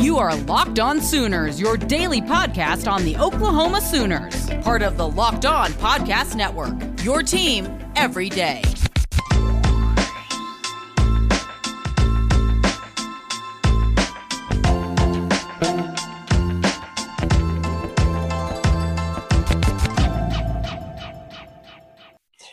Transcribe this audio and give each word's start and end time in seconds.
You 0.00 0.16
are 0.16 0.34
Locked 0.34 0.80
On 0.80 0.98
Sooners, 0.98 1.60
your 1.60 1.76
daily 1.76 2.22
podcast 2.22 2.90
on 2.90 3.04
the 3.04 3.18
Oklahoma 3.18 3.82
Sooners, 3.82 4.48
part 4.62 4.80
of 4.80 4.96
the 4.96 5.06
Locked 5.06 5.44
On 5.44 5.70
Podcast 5.72 6.34
Network. 6.34 6.72
Your 7.04 7.22
team 7.22 7.68
every 7.96 8.30
day. 8.30 8.62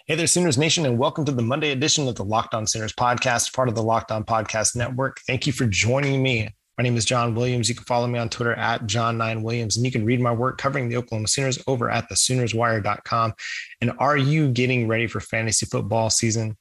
Hey 0.06 0.16
there, 0.16 0.28
Sooners 0.28 0.58
Nation, 0.58 0.86
and 0.86 0.98
welcome 0.98 1.24
to 1.24 1.32
the 1.32 1.42
Monday 1.42 1.72
edition 1.72 2.10
of 2.10 2.16
the 2.16 2.26
Locked 2.26 2.54
On 2.54 2.68
Sooners 2.68 2.92
podcast, 2.92 3.54
part 3.54 3.70
of 3.70 3.76
the 3.76 3.84
Locked 3.84 4.12
On 4.12 4.26
Podcast 4.26 4.76
Network. 4.76 5.22
Thank 5.26 5.48
you 5.48 5.54
for 5.54 5.66
joining 5.66 6.22
me. 6.22 6.50
My 6.78 6.84
name 6.84 6.96
is 6.96 7.06
John 7.06 7.34
Williams. 7.34 7.70
You 7.70 7.74
can 7.74 7.86
follow 7.86 8.06
me 8.06 8.20
on 8.20 8.30
Twitter 8.30 8.54
at 8.54 8.84
John9Williams, 8.84 9.78
and 9.78 9.86
you 9.86 9.92
can 9.92 10.06
read 10.06 10.22
my 10.22 10.32
work 10.32 10.60
covering 10.60 10.90
the 10.90 10.98
Oklahoma 10.98 11.28
Sooners 11.28 11.58
over 11.66 11.90
at 11.90 12.08
thesoonerswire.com. 12.08 13.34
And 13.82 13.94
are 13.98 14.16
you 14.16 14.50
getting 14.50 14.88
ready 14.88 15.08
for 15.08 15.20
fantasy 15.20 15.66
football 15.66 16.12
season? 16.12 16.56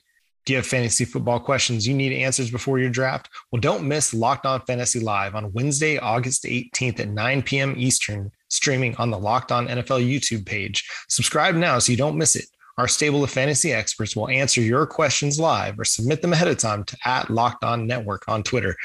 Do 0.47 0.55
you 0.55 0.57
have 0.59 0.67
fantasy 0.67 1.05
football 1.05 1.39
questions 1.39 1.87
you 1.87 1.95
need 1.95 2.13
answers 2.13 2.51
before 2.51 2.79
your 2.79 2.89
draft? 2.89 3.29
Well, 3.53 3.61
don't 3.61 3.87
miss 3.87 4.15
Locked 4.15 4.47
On 4.47 4.61
Fantasy 4.63 5.01
Live 5.01 5.35
on 5.35 5.53
Wednesday, 5.53 5.99
August 5.99 6.45
18th 6.45 7.01
at 7.01 7.09
9 7.09 7.43
p.m. 7.43 7.75
Eastern, 7.77 8.31
streaming 8.49 8.97
on 8.97 9.11
the 9.11 9.19
Locked 9.19 9.53
On 9.53 9.67
NFL 9.67 10.09
YouTube 10.09 10.47
page. 10.47 10.89
Subscribe 11.09 11.57
now 11.57 11.79
so 11.79 11.93
you 11.93 11.99
don't 11.99 12.17
miss 12.17 12.37
it. 12.37 12.47
Our 12.79 12.89
stable 12.89 13.25
of 13.25 13.31
fantasy 13.31 13.73
experts 13.73 14.15
will 14.15 14.29
answer 14.29 14.61
your 14.61 14.87
questions 14.87 15.41
live 15.41 15.81
or 15.81 15.85
submit 15.85 16.21
them 16.21 16.35
ahead 16.35 16.49
of 16.49 16.59
time 16.59 16.85
to 16.85 16.97
at 17.07 17.31
Locked 17.31 17.65
On 17.65 17.87
Network 17.87 18.25
on 18.29 18.43
Twitter. 18.43 18.77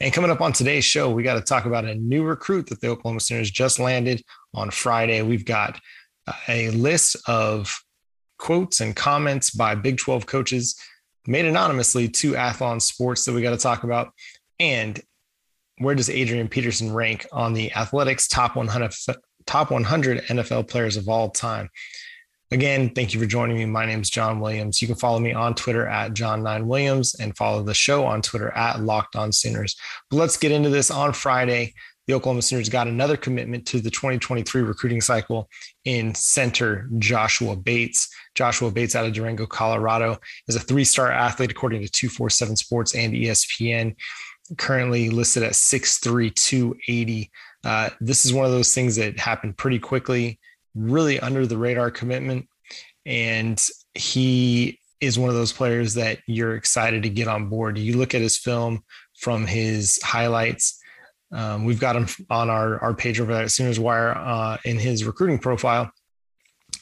And 0.00 0.12
coming 0.12 0.30
up 0.30 0.40
on 0.40 0.52
today's 0.52 0.84
show, 0.84 1.10
we 1.10 1.22
got 1.22 1.34
to 1.34 1.40
talk 1.40 1.64
about 1.64 1.84
a 1.84 1.94
new 1.94 2.24
recruit 2.24 2.68
that 2.68 2.80
the 2.80 2.88
Oklahoma 2.88 3.20
Sooners 3.20 3.50
just 3.50 3.78
landed 3.78 4.22
on 4.54 4.70
Friday. 4.70 5.22
We've 5.22 5.44
got 5.44 5.80
uh, 6.26 6.32
a 6.48 6.70
list 6.70 7.16
of 7.28 7.78
quotes 8.38 8.80
and 8.80 8.96
comments 8.96 9.50
by 9.50 9.76
Big 9.76 9.98
12 9.98 10.26
coaches 10.26 10.76
made 11.26 11.44
anonymously 11.44 12.08
to 12.08 12.32
Athlon 12.32 12.80
Sports 12.80 13.24
that 13.24 13.34
we 13.34 13.42
got 13.42 13.50
to 13.50 13.56
talk 13.56 13.84
about. 13.84 14.12
And 14.58 15.00
where 15.78 15.94
does 15.94 16.10
Adrian 16.10 16.48
Peterson 16.48 16.92
rank 16.92 17.26
on 17.32 17.52
the 17.52 17.70
Athletic's 17.72 18.26
top 18.26 18.56
100 18.56 18.92
top 19.46 19.70
100 19.70 20.24
NFL 20.24 20.68
players 20.68 20.96
of 20.96 21.08
all 21.08 21.30
time? 21.30 21.68
Again, 22.50 22.88
thank 22.94 23.12
you 23.12 23.20
for 23.20 23.26
joining 23.26 23.58
me. 23.58 23.66
My 23.66 23.84
name 23.84 24.00
is 24.00 24.08
John 24.08 24.40
Williams. 24.40 24.80
You 24.80 24.88
can 24.88 24.96
follow 24.96 25.18
me 25.18 25.34
on 25.34 25.54
Twitter 25.54 25.86
at 25.86 26.14
John9Williams 26.14 27.14
and 27.20 27.36
follow 27.36 27.62
the 27.62 27.74
show 27.74 28.06
on 28.06 28.22
Twitter 28.22 28.50
at 28.52 28.80
Locked 28.80 29.16
On 29.16 29.32
Sooners. 29.32 29.76
But 30.08 30.16
let's 30.16 30.38
get 30.38 30.50
into 30.50 30.70
this 30.70 30.90
on 30.90 31.12
Friday. 31.12 31.74
The 32.06 32.14
Oklahoma 32.14 32.40
Sooners 32.40 32.70
got 32.70 32.86
another 32.88 33.18
commitment 33.18 33.66
to 33.66 33.80
the 33.80 33.90
2023 33.90 34.62
recruiting 34.62 35.02
cycle 35.02 35.50
in 35.84 36.14
center 36.14 36.88
Joshua 36.98 37.54
Bates. 37.54 38.08
Joshua 38.34 38.70
Bates 38.70 38.96
out 38.96 39.04
of 39.04 39.12
Durango, 39.12 39.44
Colorado, 39.44 40.16
is 40.48 40.56
a 40.56 40.60
three 40.60 40.84
star 40.84 41.12
athlete 41.12 41.50
according 41.50 41.82
to 41.82 41.90
247 41.90 42.56
Sports 42.56 42.94
and 42.94 43.12
ESPN, 43.12 43.94
currently 44.56 45.10
listed 45.10 45.42
at 45.42 45.52
6'3, 45.52 46.34
280. 46.34 47.30
Uh, 47.62 47.90
this 48.00 48.24
is 48.24 48.32
one 48.32 48.46
of 48.46 48.52
those 48.52 48.72
things 48.72 48.96
that 48.96 49.18
happened 49.18 49.58
pretty 49.58 49.78
quickly 49.78 50.40
really 50.78 51.18
under 51.20 51.46
the 51.46 51.58
radar 51.58 51.90
commitment. 51.90 52.48
And 53.04 53.60
he 53.94 54.78
is 55.00 55.18
one 55.18 55.28
of 55.28 55.34
those 55.34 55.52
players 55.52 55.94
that 55.94 56.18
you're 56.26 56.54
excited 56.54 57.02
to 57.04 57.10
get 57.10 57.28
on 57.28 57.48
board. 57.48 57.78
You 57.78 57.96
look 57.96 58.14
at 58.14 58.20
his 58.20 58.36
film 58.36 58.82
from 59.18 59.46
his 59.46 60.00
highlights. 60.02 60.80
Um, 61.32 61.64
we've 61.64 61.80
got 61.80 61.96
him 61.96 62.08
on 62.30 62.50
our, 62.50 62.78
our 62.80 62.94
page 62.94 63.20
over 63.20 63.32
there 63.32 63.44
at 63.44 63.50
Sooners 63.50 63.78
Wire 63.78 64.16
uh, 64.16 64.58
in 64.64 64.78
his 64.78 65.04
recruiting 65.04 65.38
profile. 65.38 65.90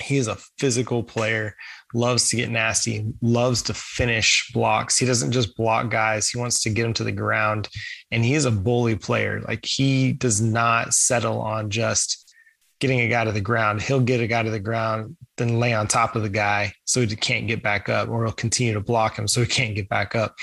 He 0.03 0.19
is 0.19 0.29
a 0.29 0.37
physical 0.59 1.03
player, 1.03 1.57
loves 1.95 2.29
to 2.29 2.37
get 2.37 2.51
nasty, 2.51 3.07
loves 3.23 3.63
to 3.63 3.75
finish 3.75 4.51
blocks. 4.53 4.99
He 4.99 5.07
doesn't 5.07 5.33
just 5.33 5.57
block 5.57 5.91
guys, 5.91 6.29
he 6.29 6.39
wants 6.39 6.63
to 6.63 6.71
get 6.71 6.83
them 6.83 6.93
to 6.95 7.05
the 7.05 7.13
ground. 7.13 7.69
And 8.11 8.25
he 8.25 8.35
is 8.35 8.45
a 8.45 8.51
bully 8.51 8.97
player. 8.97 9.41
Like 9.41 9.65
he 9.65 10.13
does 10.13 10.41
not 10.41 10.93
settle 10.93 11.41
on 11.41 11.71
just 11.71 12.26
getting 12.81 13.01
a 13.01 13.09
guy 13.09 13.25
to 13.25 13.33
the 13.33 13.41
ground. 13.41 13.83
He'll 13.83 14.01
get 14.01 14.21
a 14.21 14.27
guy 14.27 14.43
to 14.43 14.51
the 14.51 14.61
ground, 14.61 15.17
then 15.37 15.59
lay 15.59 15.73
on 15.73 15.87
top 15.87 16.17
of 16.17 16.23
the 16.23 16.29
guy 16.29 16.73
so 16.85 17.01
he 17.01 17.17
can't 17.17 17.47
get 17.47 17.63
back 17.63 17.89
up, 17.89 18.09
or 18.09 18.25
he'll 18.25 18.33
continue 18.33 18.75
to 18.75 18.81
block 18.81 19.19
him 19.19 19.29
so 19.29 19.41
he 19.41 19.47
can't 19.47 19.75
get 19.75 19.89
back 19.89 20.15
up. 20.15 20.35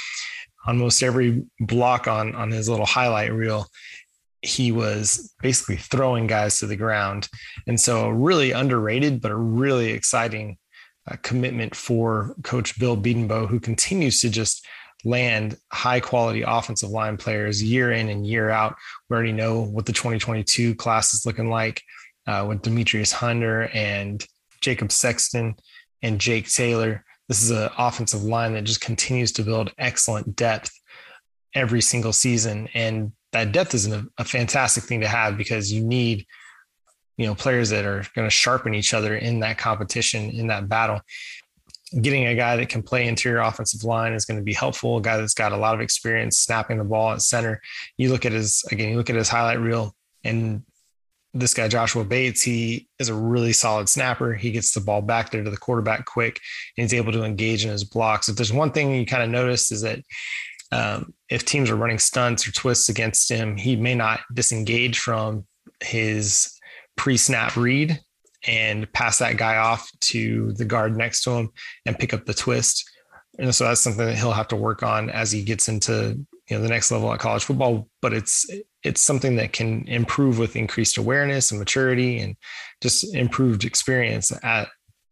On 0.66 0.78
most 0.78 1.04
every 1.04 1.44
block 1.60 2.08
on 2.08 2.36
on 2.36 2.50
his 2.50 2.70
little 2.70 2.86
highlight 2.86 3.34
reel, 3.34 3.68
he 4.42 4.72
was 4.72 5.34
basically 5.42 5.78
throwing 5.78 6.28
guys 6.28 6.60
to 6.60 6.68
the 6.68 6.76
ground, 6.76 7.28
and 7.68 7.80
so 7.80 8.10
really 8.10 8.52
underrated, 8.52 9.22
but 9.22 9.32
a 9.32 9.36
really 9.36 9.92
exciting 9.92 10.58
uh, 11.10 11.18
commitment 11.22 11.76
for 11.76 12.34
Coach 12.44 12.80
Bill 12.80 12.96
Bedenbaugh, 12.96 13.50
who 13.50 13.60
continues 13.60 14.22
to 14.22 14.30
just 14.30 14.66
land 15.06 15.58
high 15.72 16.00
quality 16.00 16.44
offensive 16.44 16.90
line 16.90 17.18
players 17.18 17.62
year 17.62 17.92
in 17.92 18.10
and 18.10 18.26
year 18.26 18.50
out. 18.50 18.76
We 19.10 19.16
already 19.16 19.34
know 19.34 19.62
what 19.62 19.86
the 19.86 19.92
2022 19.92 20.76
class 20.76 21.14
is 21.14 21.26
looking 21.26 21.50
like 21.50 21.82
uh, 22.28 22.46
with 22.48 22.62
Demetrius 22.62 23.12
Hunter 23.12 23.70
and 23.74 24.26
Jacob 24.62 24.92
Sexton 24.92 25.56
and 26.02 26.20
Jake 26.20 26.50
Taylor. 26.50 27.04
This 27.28 27.42
is 27.42 27.52
an 27.52 27.70
offensive 27.78 28.24
line 28.24 28.54
that 28.54 28.66
just 28.66 28.82
continues 28.82 29.32
to 29.34 29.44
build 29.44 29.72
excellent 29.78 30.36
depth 30.36 30.72
every 31.56 31.82
single 31.82 32.14
season. 32.14 32.68
And 32.74 33.14
that 33.32 33.52
depth 33.52 33.74
is 33.74 33.88
a, 33.88 34.06
a 34.18 34.24
fantastic 34.24 34.84
thing 34.84 35.02
to 35.02 35.08
have 35.08 35.38
because 35.38 35.72
you 35.72 35.84
need, 35.84 36.26
you 37.18 37.26
know, 37.26 37.36
players 37.36 37.70
that 37.70 37.86
are 37.86 38.06
going 38.16 38.28
to 38.28 38.36
sharpen 38.36 38.74
each 38.74 38.94
other 38.94 39.16
in 39.16 39.40
that 39.40 39.58
competition, 39.58 40.30
in 40.32 40.48
that 40.48 40.68
battle. 40.68 41.02
Getting 42.02 42.26
a 42.26 42.36
guy 42.36 42.56
that 42.58 42.70
can 42.70 42.82
play 42.82 43.08
interior 43.08 43.40
offensive 43.40 43.84
line 43.84 44.14
is 44.14 44.26
going 44.26 44.40
to 44.40 44.44
be 44.44 44.54
helpful. 44.54 44.98
A 44.98 45.02
guy 45.02 45.18
that's 45.18 45.36
got 45.36 45.52
a 45.52 45.58
lot 45.58 45.76
of 45.76 45.82
experience 45.82 46.40
snapping 46.40 46.80
the 46.80 46.84
ball 46.84 47.12
at 47.14 47.22
center. 47.22 47.62
You 47.98 48.10
look 48.10 48.26
at 48.26 48.32
his 48.32 48.64
again, 48.72 48.90
you 48.90 48.98
look 48.98 49.12
at 49.12 49.16
his 49.16 49.30
highlight 49.30 49.60
reel, 49.60 49.96
and 50.24 50.64
this 51.34 51.54
guy 51.54 51.68
Joshua 51.68 52.04
Bates, 52.04 52.42
he 52.42 52.88
is 53.00 53.10
a 53.10 53.14
really 53.14 53.54
solid 53.54 53.90
snapper. 53.90 54.34
He 54.34 54.52
gets 54.52 54.74
the 54.74 54.82
ball 54.82 55.02
back 55.02 55.32
there 55.32 55.44
to 55.44 55.50
the 55.50 55.58
quarterback 55.58 56.06
quick, 56.06 56.40
and 56.78 56.84
he's 56.84 56.94
able 56.94 57.12
to 57.14 57.24
engage 57.24 57.66
in 57.66 57.72
his 57.72 57.84
blocks. 57.84 58.30
If 58.30 58.36
there's 58.36 58.54
one 58.54 58.72
thing 58.72 58.94
you 58.94 59.06
kind 59.06 59.24
of 59.24 59.30
noticed 59.30 59.72
is 59.72 59.82
that 59.82 60.00
um, 60.72 61.14
if 61.30 61.46
teams 61.46 61.70
are 61.70 61.76
running 61.76 62.00
stunts 62.00 62.48
or 62.48 62.52
twists 62.52 62.90
against 62.90 63.30
him, 63.30 63.58
he 63.58 63.76
may 63.76 63.96
not 63.96 64.22
disengage 64.34 65.00
from 65.00 65.46
his 65.82 66.58
pre-snap 66.96 67.56
read 67.56 68.00
and 68.46 68.92
pass 68.94 69.20
that 69.20 69.38
guy 69.38 69.58
off 69.58 69.90
to 70.02 70.52
the 70.54 70.66
guard 70.66 70.98
next 70.98 71.24
to 71.24 71.32
him 71.32 71.50
and 71.86 71.98
pick 71.98 72.14
up 72.14 72.26
the 72.26 72.34
twist. 72.34 72.90
And 73.40 73.54
so 73.54 73.66
that's 73.66 73.82
something 73.82 74.06
that 74.06 74.18
he'll 74.18 74.32
have 74.32 74.50
to 74.50 74.56
work 74.56 74.84
on 74.84 75.10
as 75.10 75.32
he 75.32 75.44
gets 75.44 75.68
into 75.68 76.26
you 76.50 76.58
know 76.58 76.64
the 76.64 76.70
next 76.70 76.92
level 76.92 77.12
at 77.14 77.20
college 77.20 77.44
football. 77.44 77.88
But 78.02 78.14
it's 78.14 78.50
it's 78.84 79.02
something 79.02 79.36
that 79.38 79.54
can 79.54 79.88
improve 79.88 80.40
with 80.40 80.56
increased 80.56 80.98
awareness 80.98 81.52
and 81.52 81.60
maturity 81.60 82.20
and 82.20 82.36
just 82.82 83.16
improved 83.16 83.64
experience 83.64 84.32
at 84.44 84.70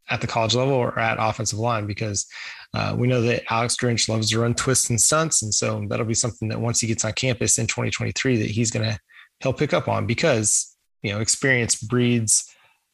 at 0.10 0.22
the 0.22 0.28
college 0.28 0.56
level 0.56 0.74
or 0.74 0.98
at 1.00 1.18
offensive 1.20 1.60
line 1.60 1.88
because 1.88 2.28
uh, 2.74 2.96
we 2.98 3.08
know 3.08 3.22
that 3.22 3.44
Alex 3.50 3.76
Grinch 3.78 4.10
loves 4.10 4.30
to 4.30 4.40
run 4.40 4.54
twists 4.54 4.90
and 4.90 5.00
stunts, 5.00 5.42
and 5.42 5.54
so 5.54 5.86
that'll 5.88 6.06
be 6.06 6.14
something 6.14 6.50
that 6.50 6.60
once 6.60 6.80
he 6.82 6.88
gets 6.88 7.06
on 7.06 7.14
campus 7.14 7.58
in 7.58 7.68
2023 7.68 8.38
that 8.38 8.50
he's 8.50 8.72
gonna 8.72 8.98
he'll 9.40 9.54
pick 9.54 9.74
up 9.74 9.88
on 9.88 10.06
because 10.06 10.76
you 11.02 11.12
know 11.12 11.20
experience 11.20 11.76
breeds 11.76 12.48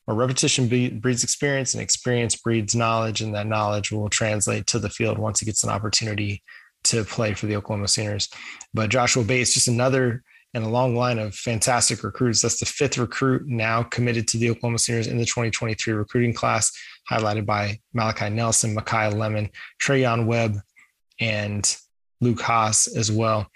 or 0.07 0.15
repetition 0.15 0.67
breeds 0.99 1.23
experience 1.23 1.73
and 1.73 1.83
experience 1.83 2.35
breeds 2.35 2.75
knowledge 2.75 3.21
and 3.21 3.35
that 3.35 3.47
knowledge 3.47 3.91
will 3.91 4.09
translate 4.09 4.65
to 4.67 4.79
the 4.79 4.89
field 4.89 5.17
once 5.17 5.39
he 5.39 5.45
gets 5.45 5.63
an 5.63 5.69
opportunity 5.69 6.41
to 6.91 7.03
play 7.03 7.33
for 7.33 7.45
the 7.45 7.55
Oklahoma 7.55 7.87
Sooners. 7.87 8.29
But 8.73 8.89
Joshua 8.89 9.23
Bates, 9.23 9.53
just 9.53 9.67
another 9.67 10.23
and 10.53 10.65
a 10.65 10.69
long 10.69 10.95
line 10.95 11.19
of 11.19 11.35
fantastic 11.35 12.03
recruits. 12.03 12.41
That's 12.41 12.59
the 12.59 12.65
fifth 12.65 12.97
recruit 12.97 13.47
now 13.47 13.83
committed 13.83 14.27
to 14.29 14.37
the 14.37 14.49
Oklahoma 14.49 14.79
Sooners 14.79 15.07
in 15.07 15.17
the 15.17 15.25
2023 15.25 15.93
recruiting 15.93 16.33
class, 16.33 16.71
highlighted 17.11 17.45
by 17.45 17.79
Malachi 17.93 18.29
Nelson, 18.29 18.75
Makai 18.75 19.13
Lemon, 19.13 19.49
Trayon 19.81 20.25
Webb, 20.25 20.57
and 21.19 21.75
Luke 22.21 22.41
Haas 22.41 22.87
as 22.87 23.11
well. 23.11 23.47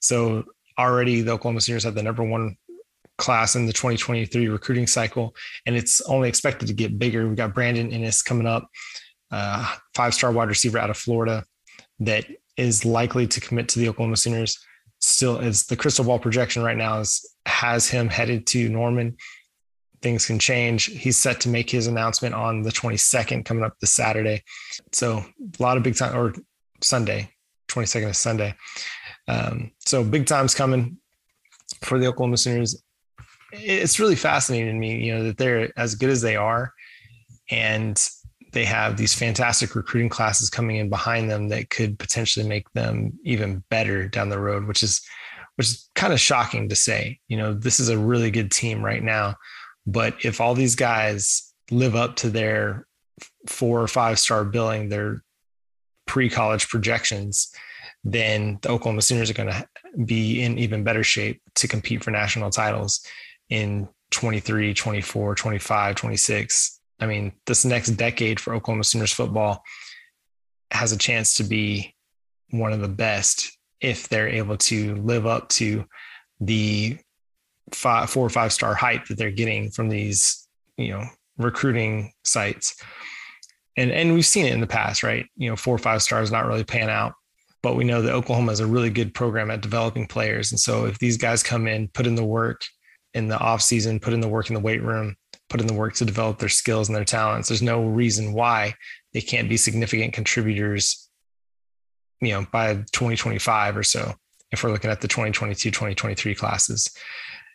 So 0.00 0.44
already 0.78 1.22
the 1.22 1.32
Oklahoma 1.32 1.60
Sooners 1.60 1.84
have 1.84 1.94
the 1.94 2.02
number 2.02 2.22
one 2.22 2.56
class 3.16 3.56
in 3.56 3.66
the 3.66 3.72
2023 3.72 4.48
recruiting 4.48 4.86
cycle, 4.86 5.34
and 5.66 5.76
it's 5.76 6.00
only 6.02 6.28
expected 6.28 6.68
to 6.68 6.74
get 6.74 6.98
bigger. 6.98 7.26
We've 7.26 7.36
got 7.36 7.54
Brandon 7.54 7.90
Inniss 7.90 8.24
coming 8.24 8.46
up, 8.46 8.68
uh, 9.30 9.74
five-star 9.94 10.32
wide 10.32 10.48
receiver 10.48 10.78
out 10.78 10.90
of 10.90 10.96
Florida 10.96 11.44
that 12.00 12.26
is 12.56 12.84
likely 12.84 13.26
to 13.26 13.40
commit 13.40 13.68
to 13.68 13.78
the 13.78 13.88
Oklahoma 13.88 14.16
Sooners 14.16 14.58
still 15.00 15.38
is 15.38 15.66
the 15.66 15.76
crystal 15.76 16.04
ball 16.04 16.18
projection 16.18 16.62
right 16.62 16.76
now 16.76 17.00
is 17.00 17.34
has 17.46 17.88
him 17.88 18.08
headed 18.08 18.46
to 18.46 18.68
Norman. 18.68 19.16
Things 20.02 20.26
can 20.26 20.38
change. 20.38 20.86
He's 20.86 21.16
set 21.16 21.40
to 21.42 21.48
make 21.48 21.70
his 21.70 21.86
announcement 21.86 22.34
on 22.34 22.62
the 22.62 22.70
22nd, 22.70 23.44
coming 23.44 23.64
up 23.64 23.74
this 23.80 23.90
Saturday. 23.90 24.42
So 24.92 25.18
a 25.18 25.62
lot 25.62 25.76
of 25.76 25.82
big 25.82 25.96
time 25.96 26.16
or 26.16 26.34
Sunday, 26.82 27.30
22nd 27.68 28.10
is 28.10 28.18
Sunday. 28.18 28.54
Um, 29.28 29.72
so 29.78 30.04
big 30.04 30.26
times 30.26 30.54
coming. 30.54 30.98
for 31.82 31.98
the 31.98 32.06
Oklahoma 32.06 32.36
Sooners, 32.36 32.82
it's 33.52 33.98
really 33.98 34.16
fascinating 34.16 34.68
to 34.68 34.74
me, 34.74 35.04
you 35.04 35.14
know, 35.14 35.24
that 35.24 35.38
they're 35.38 35.72
as 35.78 35.94
good 35.94 36.10
as 36.10 36.20
they 36.20 36.36
are 36.36 36.72
and 37.50 38.08
they 38.54 38.64
have 38.64 38.96
these 38.96 39.14
fantastic 39.14 39.74
recruiting 39.74 40.08
classes 40.08 40.48
coming 40.48 40.76
in 40.76 40.88
behind 40.88 41.30
them 41.30 41.48
that 41.48 41.70
could 41.70 41.98
potentially 41.98 42.48
make 42.48 42.70
them 42.72 43.12
even 43.24 43.62
better 43.68 44.08
down 44.08 44.30
the 44.30 44.38
road, 44.38 44.66
which 44.66 44.82
is 44.82 45.02
which 45.56 45.68
is 45.68 45.88
kind 45.94 46.12
of 46.12 46.20
shocking 46.20 46.68
to 46.68 46.74
say. 46.74 47.20
You 47.28 47.36
know, 47.36 47.54
this 47.54 47.78
is 47.78 47.88
a 47.88 47.98
really 47.98 48.30
good 48.30 48.50
team 48.50 48.84
right 48.84 49.02
now, 49.02 49.36
but 49.86 50.24
if 50.24 50.40
all 50.40 50.54
these 50.54 50.74
guys 50.74 51.52
live 51.70 51.94
up 51.94 52.16
to 52.16 52.30
their 52.30 52.86
four 53.46 53.80
or 53.80 53.88
five 53.88 54.18
star 54.18 54.44
billing, 54.44 54.88
their 54.88 55.22
pre-college 56.06 56.68
projections, 56.68 57.52
then 58.04 58.58
the 58.62 58.68
Oklahoma 58.68 59.02
Sooners 59.02 59.30
are 59.30 59.34
going 59.34 59.50
to 59.50 59.66
be 60.04 60.42
in 60.42 60.58
even 60.58 60.84
better 60.84 61.04
shape 61.04 61.40
to 61.56 61.68
compete 61.68 62.02
for 62.02 62.10
national 62.10 62.50
titles 62.50 63.04
in 63.48 63.88
23, 64.10 64.74
24, 64.74 65.34
25, 65.34 65.94
26. 65.94 66.80
I 67.04 67.06
mean, 67.06 67.32
this 67.46 67.66
next 67.66 67.90
decade 67.90 68.40
for 68.40 68.54
Oklahoma 68.54 68.84
Sooners 68.84 69.12
football 69.12 69.62
has 70.70 70.92
a 70.92 70.98
chance 70.98 71.34
to 71.34 71.44
be 71.44 71.94
one 72.50 72.72
of 72.72 72.80
the 72.80 72.88
best 72.88 73.58
if 73.80 74.08
they're 74.08 74.28
able 74.28 74.56
to 74.56 74.94
live 74.96 75.26
up 75.26 75.50
to 75.50 75.84
the 76.40 76.96
five, 77.72 78.08
four 78.08 78.24
or 78.24 78.30
five 78.30 78.52
star 78.52 78.74
hype 78.74 79.06
that 79.06 79.18
they're 79.18 79.30
getting 79.30 79.70
from 79.70 79.90
these, 79.90 80.48
you 80.78 80.88
know, 80.88 81.04
recruiting 81.36 82.12
sites. 82.24 82.74
And 83.76 83.90
and 83.90 84.14
we've 84.14 84.24
seen 84.24 84.46
it 84.46 84.54
in 84.54 84.60
the 84.60 84.66
past, 84.66 85.02
right? 85.02 85.26
You 85.36 85.50
know, 85.50 85.56
four 85.56 85.74
or 85.74 85.78
five 85.78 86.02
stars 86.02 86.32
not 86.32 86.46
really 86.46 86.64
pan 86.64 86.88
out, 86.88 87.12
but 87.62 87.76
we 87.76 87.84
know 87.84 88.00
that 88.00 88.14
Oklahoma 88.14 88.52
is 88.52 88.60
a 88.60 88.66
really 88.66 88.90
good 88.90 89.12
program 89.12 89.50
at 89.50 89.60
developing 89.60 90.06
players. 90.06 90.52
And 90.52 90.60
so 90.60 90.86
if 90.86 90.98
these 90.98 91.18
guys 91.18 91.42
come 91.42 91.66
in, 91.66 91.88
put 91.88 92.06
in 92.06 92.14
the 92.14 92.24
work 92.24 92.62
in 93.12 93.28
the 93.28 93.38
off 93.38 93.60
season, 93.60 94.00
put 94.00 94.14
in 94.14 94.20
the 94.20 94.28
work 94.28 94.48
in 94.48 94.54
the 94.54 94.60
weight 94.60 94.82
room, 94.82 95.16
put 95.48 95.60
in 95.60 95.66
the 95.66 95.74
work 95.74 95.94
to 95.94 96.04
develop 96.04 96.38
their 96.38 96.48
skills 96.48 96.88
and 96.88 96.96
their 96.96 97.04
talents, 97.04 97.48
there's 97.48 97.62
no 97.62 97.84
reason 97.84 98.32
why 98.32 98.74
they 99.12 99.20
can't 99.20 99.48
be 99.48 99.56
significant 99.56 100.12
contributors, 100.12 101.08
you 102.20 102.30
know, 102.30 102.46
by 102.52 102.74
2025 102.74 103.76
or 103.76 103.82
so, 103.82 104.12
if 104.50 104.62
we're 104.62 104.70
looking 104.70 104.90
at 104.90 105.00
the 105.00 105.08
2022, 105.08 105.70
2023 105.70 106.34
classes. 106.34 106.94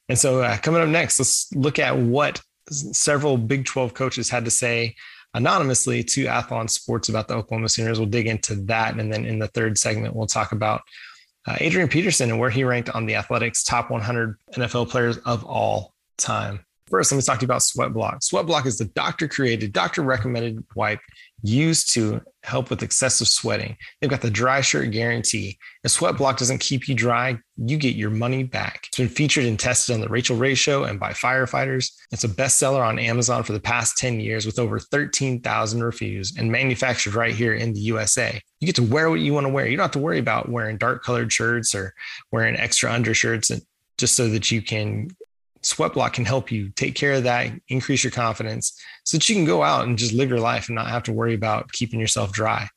And 0.08 0.18
so 0.18 0.42
uh, 0.42 0.58
coming 0.58 0.82
up 0.82 0.90
next, 0.90 1.20
let's 1.20 1.54
look 1.54 1.80
at 1.80 1.98
what 1.98 2.42
several 2.70 3.38
Big 3.38 3.66
12 3.66 3.94
coaches 3.94 4.30
had 4.30 4.46
to 4.46 4.52
say 4.52 4.96
anonymously 5.34 6.04
to 6.04 6.26
Athlon 6.26 6.70
Sports 6.70 7.10
about 7.10 7.28
the 7.28 7.36
Oklahoma 7.36 7.70
Sooners. 7.70 8.00
We'll 8.00 8.10
dig 8.10 8.28
into 8.28 8.56
that. 8.66 9.00
And 9.00 9.12
then 9.12 9.26
in 9.26 9.40
the 9.40 9.48
third 9.48 9.78
segment, 9.78 10.16
we'll 10.16 10.28
talk 10.28 10.52
about 10.52 10.82
uh, 11.48 11.58
Adrian 11.60 11.88
Peterson 11.88 12.30
and 12.32 12.40
where 12.40 12.50
he 12.50 12.64
ranked 12.64 12.90
on 12.90 13.06
the 13.06 13.16
Athletic's 13.16 13.64
top 13.64 13.90
100 13.90 14.38
NFL 14.54 14.90
players 14.90 15.18
of 15.20 15.44
all 15.46 15.94
time. 16.18 16.66
First, 16.90 17.12
let 17.12 17.18
me 17.18 17.22
talk 17.22 17.40
to 17.40 17.44
you 17.44 17.48
about 17.48 17.64
Sweat 17.64 17.94
Block. 17.94 18.24
Sweat 18.24 18.46
Block 18.46 18.66
is 18.66 18.78
the 18.78 18.86
doctor 18.86 19.28
created, 19.28 19.74
doctor 19.74 20.02
recommended 20.02 20.64
wipe 20.76 21.00
used 21.44 21.94
to 21.94 22.22
help 22.44 22.70
with 22.70 22.84
excessive 22.84 23.28
sweating. 23.28 23.78
They've 24.00 24.10
got 24.10 24.22
the 24.22 24.30
dry 24.30 24.62
shirt 24.62 24.92
guarantee. 24.92 25.58
If 25.84 25.92
Sweat 25.92 26.18
Block 26.18 26.38
doesn't 26.38 26.60
keep 26.60 26.88
you 26.88 26.96
dry, 26.96 27.38
you 27.58 27.78
get 27.78 27.96
your 27.96 28.10
money 28.10 28.44
back. 28.44 28.86
It's 28.88 28.98
been 28.98 29.08
featured 29.08 29.46
and 29.46 29.60
tested 29.60 29.94
on 29.94 30.02
the 30.02 30.10
Rachael 30.10 30.38
Ray 30.38 30.56
Show 30.56 30.84
and 30.84 31.00
by 31.00 31.12
firefighters. 31.12 31.92
It's 32.12 32.24
a 32.24 32.30
bestseller 32.30 32.86
on 32.86 33.00
Amazon 33.00 33.44
for 33.44 33.54
the 33.54 33.60
past 33.60 33.98
10 33.98 34.20
years 34.20 34.46
with 34.46 34.60
over 34.60 34.80
13,000 34.80 35.84
reviews 35.84 36.36
and 36.38 36.52
manufactured 36.52 37.14
right 37.14 37.34
here 37.34 37.54
in 37.54 37.74
the 37.74 37.82
USA. 37.82 38.42
You 38.60 38.66
get 38.66 38.76
to 38.76 38.84
wear 38.84 39.10
what 39.10 39.20
you 39.20 39.34
want 39.34 39.46
to 39.46 39.54
wear. 39.54 39.68
You 39.68 39.78
don't 39.78 39.86
have 39.86 39.92
to 39.92 40.00
worry 40.00 40.20
about 40.20 40.50
wearing 40.50 40.78
dark 40.78 41.04
colored 41.04 41.32
shirts 41.32 41.76
or 41.76 41.94
wearing 42.32 42.56
extra 42.56 42.92
undershirts 42.92 43.50
and 43.50 43.62
just 43.98 44.16
so 44.16 44.30
that 44.30 44.50
you 44.50 44.62
can 44.62 45.10
Sweatblock 45.62 46.14
can 46.14 46.26
help 46.26 46.52
you 46.52 46.70
take 46.70 46.96
care 46.96 47.14
of 47.14 47.24
that, 47.24 47.52
increase 47.68 48.04
your 48.04 48.12
confidence 48.12 48.80
so 49.04 49.18
that 49.18 49.28
you 49.28 49.36
can 49.36 49.46
go 49.46 49.62
out 49.62 49.88
and 49.88 49.98
just 49.98 50.14
live 50.14 50.30
your 50.30 50.40
life 50.40 50.68
and 50.68 50.76
not 50.76 50.88
have 50.88 51.04
to 51.04 51.14
worry 51.14 51.34
about 51.34 51.72
keeping 51.72 52.00
yourself 52.00 52.32
dry. 52.32 52.68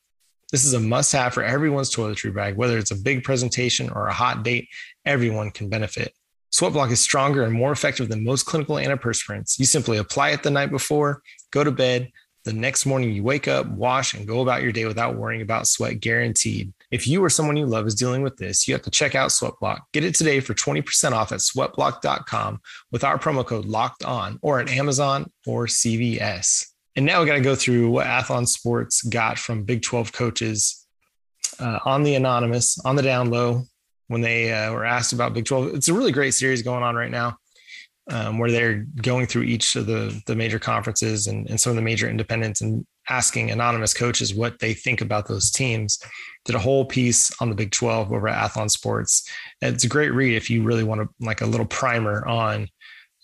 This 0.50 0.64
is 0.64 0.74
a 0.74 0.80
must 0.80 1.12
have 1.12 1.32
for 1.32 1.42
everyone's 1.42 1.94
toiletry 1.94 2.34
bag, 2.34 2.56
whether 2.56 2.76
it's 2.76 2.90
a 2.90 2.96
big 2.96 3.24
presentation 3.24 3.88
or 3.88 4.08
a 4.08 4.12
hot 4.12 4.42
date, 4.42 4.68
everyone 5.06 5.50
can 5.50 5.68
benefit. 5.68 6.12
Sweatblock 6.52 6.90
is 6.90 7.00
stronger 7.00 7.44
and 7.44 7.54
more 7.54 7.72
effective 7.72 8.10
than 8.10 8.22
most 8.22 8.44
clinical 8.44 8.76
antiperspirants. 8.76 9.58
You 9.58 9.64
simply 9.64 9.96
apply 9.96 10.30
it 10.30 10.42
the 10.42 10.50
night 10.50 10.70
before, 10.70 11.22
go 11.50 11.64
to 11.64 11.70
bed. 11.70 12.10
The 12.44 12.52
next 12.52 12.86
morning, 12.86 13.12
you 13.12 13.22
wake 13.22 13.46
up, 13.46 13.68
wash, 13.68 14.14
and 14.14 14.26
go 14.26 14.40
about 14.40 14.62
your 14.62 14.72
day 14.72 14.84
without 14.84 15.16
worrying 15.16 15.42
about 15.42 15.68
sweat, 15.68 16.00
guaranteed. 16.00 16.72
If 16.90 17.06
you 17.06 17.22
or 17.22 17.30
someone 17.30 17.56
you 17.56 17.66
love 17.66 17.86
is 17.86 17.94
dealing 17.94 18.22
with 18.22 18.36
this, 18.36 18.66
you 18.66 18.74
have 18.74 18.82
to 18.82 18.90
check 18.90 19.14
out 19.14 19.30
Sweatblock. 19.30 19.78
Get 19.92 20.02
it 20.02 20.16
today 20.16 20.40
for 20.40 20.52
20% 20.52 21.12
off 21.12 21.30
at 21.30 21.38
sweatblock.com 21.38 22.60
with 22.90 23.04
our 23.04 23.16
promo 23.16 23.46
code 23.46 23.66
locked 23.66 24.04
on 24.04 24.40
or 24.42 24.58
at 24.58 24.70
Amazon 24.70 25.30
or 25.46 25.66
CVS. 25.66 26.66
And 26.96 27.06
now 27.06 27.20
we 27.20 27.26
got 27.26 27.34
to 27.34 27.40
go 27.40 27.54
through 27.54 27.90
what 27.90 28.06
Athlon 28.06 28.46
Sports 28.46 29.02
got 29.02 29.38
from 29.38 29.62
Big 29.62 29.82
12 29.82 30.12
coaches 30.12 30.84
uh, 31.60 31.78
on 31.84 32.02
the 32.02 32.16
anonymous, 32.16 32.76
on 32.84 32.96
the 32.96 33.02
down 33.02 33.30
low, 33.30 33.62
when 34.08 34.20
they 34.20 34.52
uh, 34.52 34.72
were 34.72 34.84
asked 34.84 35.12
about 35.12 35.32
Big 35.32 35.44
12. 35.44 35.76
It's 35.76 35.88
a 35.88 35.94
really 35.94 36.12
great 36.12 36.34
series 36.34 36.62
going 36.62 36.82
on 36.82 36.96
right 36.96 37.10
now 37.10 37.36
um, 38.10 38.38
where 38.38 38.50
they're 38.50 38.86
going 39.00 39.26
through 39.26 39.42
each 39.42 39.76
of 39.76 39.86
the, 39.86 40.20
the 40.26 40.34
major 40.34 40.58
conferences 40.58 41.26
and, 41.28 41.48
and 41.48 41.60
some 41.60 41.70
of 41.70 41.76
the 41.76 41.82
major 41.82 42.08
independents 42.08 42.60
and 42.60 42.84
asking 43.08 43.50
anonymous 43.50 43.94
coaches 43.94 44.34
what 44.34 44.58
they 44.58 44.74
think 44.74 45.00
about 45.00 45.28
those 45.28 45.50
teams. 45.50 45.98
Did 46.44 46.56
a 46.56 46.60
whole 46.60 46.84
piece 46.84 47.30
on 47.40 47.48
the 47.48 47.54
Big 47.54 47.70
12 47.70 48.12
over 48.12 48.28
at 48.28 48.50
Athlon 48.50 48.70
Sports. 48.70 49.28
It's 49.60 49.84
a 49.84 49.88
great 49.88 50.12
read 50.12 50.34
if 50.34 50.50
you 50.50 50.62
really 50.62 50.84
want 50.84 51.00
to 51.00 51.08
like 51.20 51.40
a 51.40 51.46
little 51.46 51.66
primer 51.66 52.26
on 52.26 52.68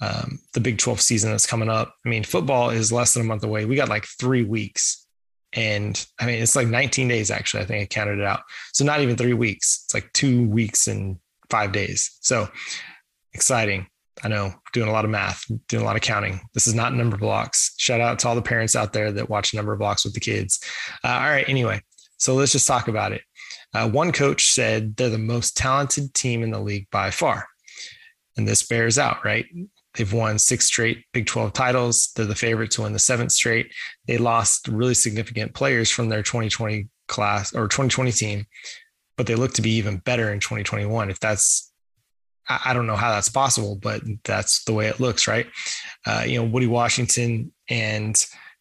um, 0.00 0.38
the 0.54 0.60
Big 0.60 0.78
12 0.78 1.00
season 1.00 1.30
that's 1.30 1.46
coming 1.46 1.68
up. 1.68 1.94
I 2.06 2.08
mean, 2.08 2.22
football 2.22 2.70
is 2.70 2.92
less 2.92 3.14
than 3.14 3.22
a 3.22 3.26
month 3.26 3.42
away. 3.42 3.64
We 3.64 3.76
got 3.76 3.88
like 3.88 4.06
three 4.20 4.44
weeks. 4.44 5.06
And 5.54 6.04
I 6.20 6.26
mean, 6.26 6.40
it's 6.40 6.54
like 6.54 6.68
19 6.68 7.08
days, 7.08 7.30
actually. 7.30 7.62
I 7.62 7.66
think 7.66 7.82
I 7.82 7.86
counted 7.86 8.20
it 8.20 8.24
out. 8.24 8.42
So 8.72 8.84
not 8.84 9.00
even 9.00 9.16
three 9.16 9.32
weeks. 9.32 9.82
It's 9.84 9.94
like 9.94 10.12
two 10.12 10.48
weeks 10.48 10.86
and 10.86 11.18
five 11.50 11.72
days. 11.72 12.16
So 12.20 12.48
exciting. 13.32 13.88
I 14.24 14.28
know 14.28 14.52
doing 14.72 14.88
a 14.88 14.92
lot 14.92 15.04
of 15.04 15.10
math, 15.10 15.44
doing 15.68 15.82
a 15.82 15.86
lot 15.86 15.96
of 15.96 16.02
counting. 16.02 16.40
This 16.54 16.66
is 16.66 16.74
not 16.74 16.92
Numberblocks. 16.92 17.70
Shout 17.78 18.00
out 18.00 18.18
to 18.20 18.28
all 18.28 18.34
the 18.34 18.42
parents 18.42 18.74
out 18.74 18.92
there 18.92 19.12
that 19.12 19.30
watch 19.30 19.52
Numberblocks 19.52 20.04
with 20.04 20.14
the 20.14 20.20
kids. 20.20 20.60
Uh, 21.04 21.08
all 21.08 21.30
right. 21.30 21.48
Anyway, 21.48 21.80
so 22.16 22.34
let's 22.34 22.52
just 22.52 22.66
talk 22.66 22.88
about 22.88 23.12
it. 23.12 23.22
Uh, 23.74 23.88
one 23.88 24.12
coach 24.12 24.50
said 24.52 24.96
they're 24.96 25.10
the 25.10 25.18
most 25.18 25.56
talented 25.56 26.14
team 26.14 26.42
in 26.42 26.50
the 26.50 26.58
league 26.58 26.88
by 26.90 27.10
far. 27.10 27.46
And 28.36 28.46
this 28.46 28.66
bears 28.66 28.98
out, 28.98 29.24
right? 29.24 29.46
They've 29.94 30.12
won 30.12 30.38
six 30.38 30.66
straight 30.66 31.04
Big 31.12 31.26
12 31.26 31.52
titles. 31.52 32.12
They're 32.14 32.24
the 32.24 32.34
favorite 32.34 32.70
to 32.72 32.82
win 32.82 32.92
the 32.92 32.98
seventh 32.98 33.32
straight. 33.32 33.72
They 34.06 34.16
lost 34.16 34.68
really 34.68 34.94
significant 34.94 35.54
players 35.54 35.90
from 35.90 36.08
their 36.08 36.22
2020 36.22 36.88
class 37.08 37.54
or 37.54 37.64
2020 37.66 38.12
team, 38.12 38.46
but 39.16 39.26
they 39.26 39.34
look 39.34 39.54
to 39.54 39.62
be 39.62 39.72
even 39.72 39.98
better 39.98 40.32
in 40.32 40.40
2021. 40.40 41.10
If 41.10 41.18
that's 41.18 41.67
I 42.48 42.72
don't 42.72 42.86
know 42.86 42.96
how 42.96 43.10
that's 43.10 43.28
possible, 43.28 43.76
but 43.76 44.02
that's 44.24 44.64
the 44.64 44.72
way 44.72 44.86
it 44.86 45.00
looks, 45.00 45.28
right? 45.28 45.46
Uh, 46.06 46.24
you 46.26 46.40
know, 46.40 46.48
Woody 46.48 46.66
Washington 46.66 47.52
and 47.68 48.14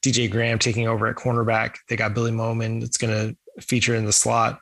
DJ 0.04 0.30
Graham 0.30 0.60
taking 0.60 0.88
over 0.88 1.08
at 1.08 1.16
cornerback. 1.16 1.78
They 1.90 1.96
got 1.96 2.14
Billy 2.14 2.32
Bowman 2.32 2.80
that's 2.80 2.98
going 2.98 3.14
to 3.14 3.62
feature 3.62 3.96
in 3.96 4.06
the 4.06 4.14
slot. 4.14 4.60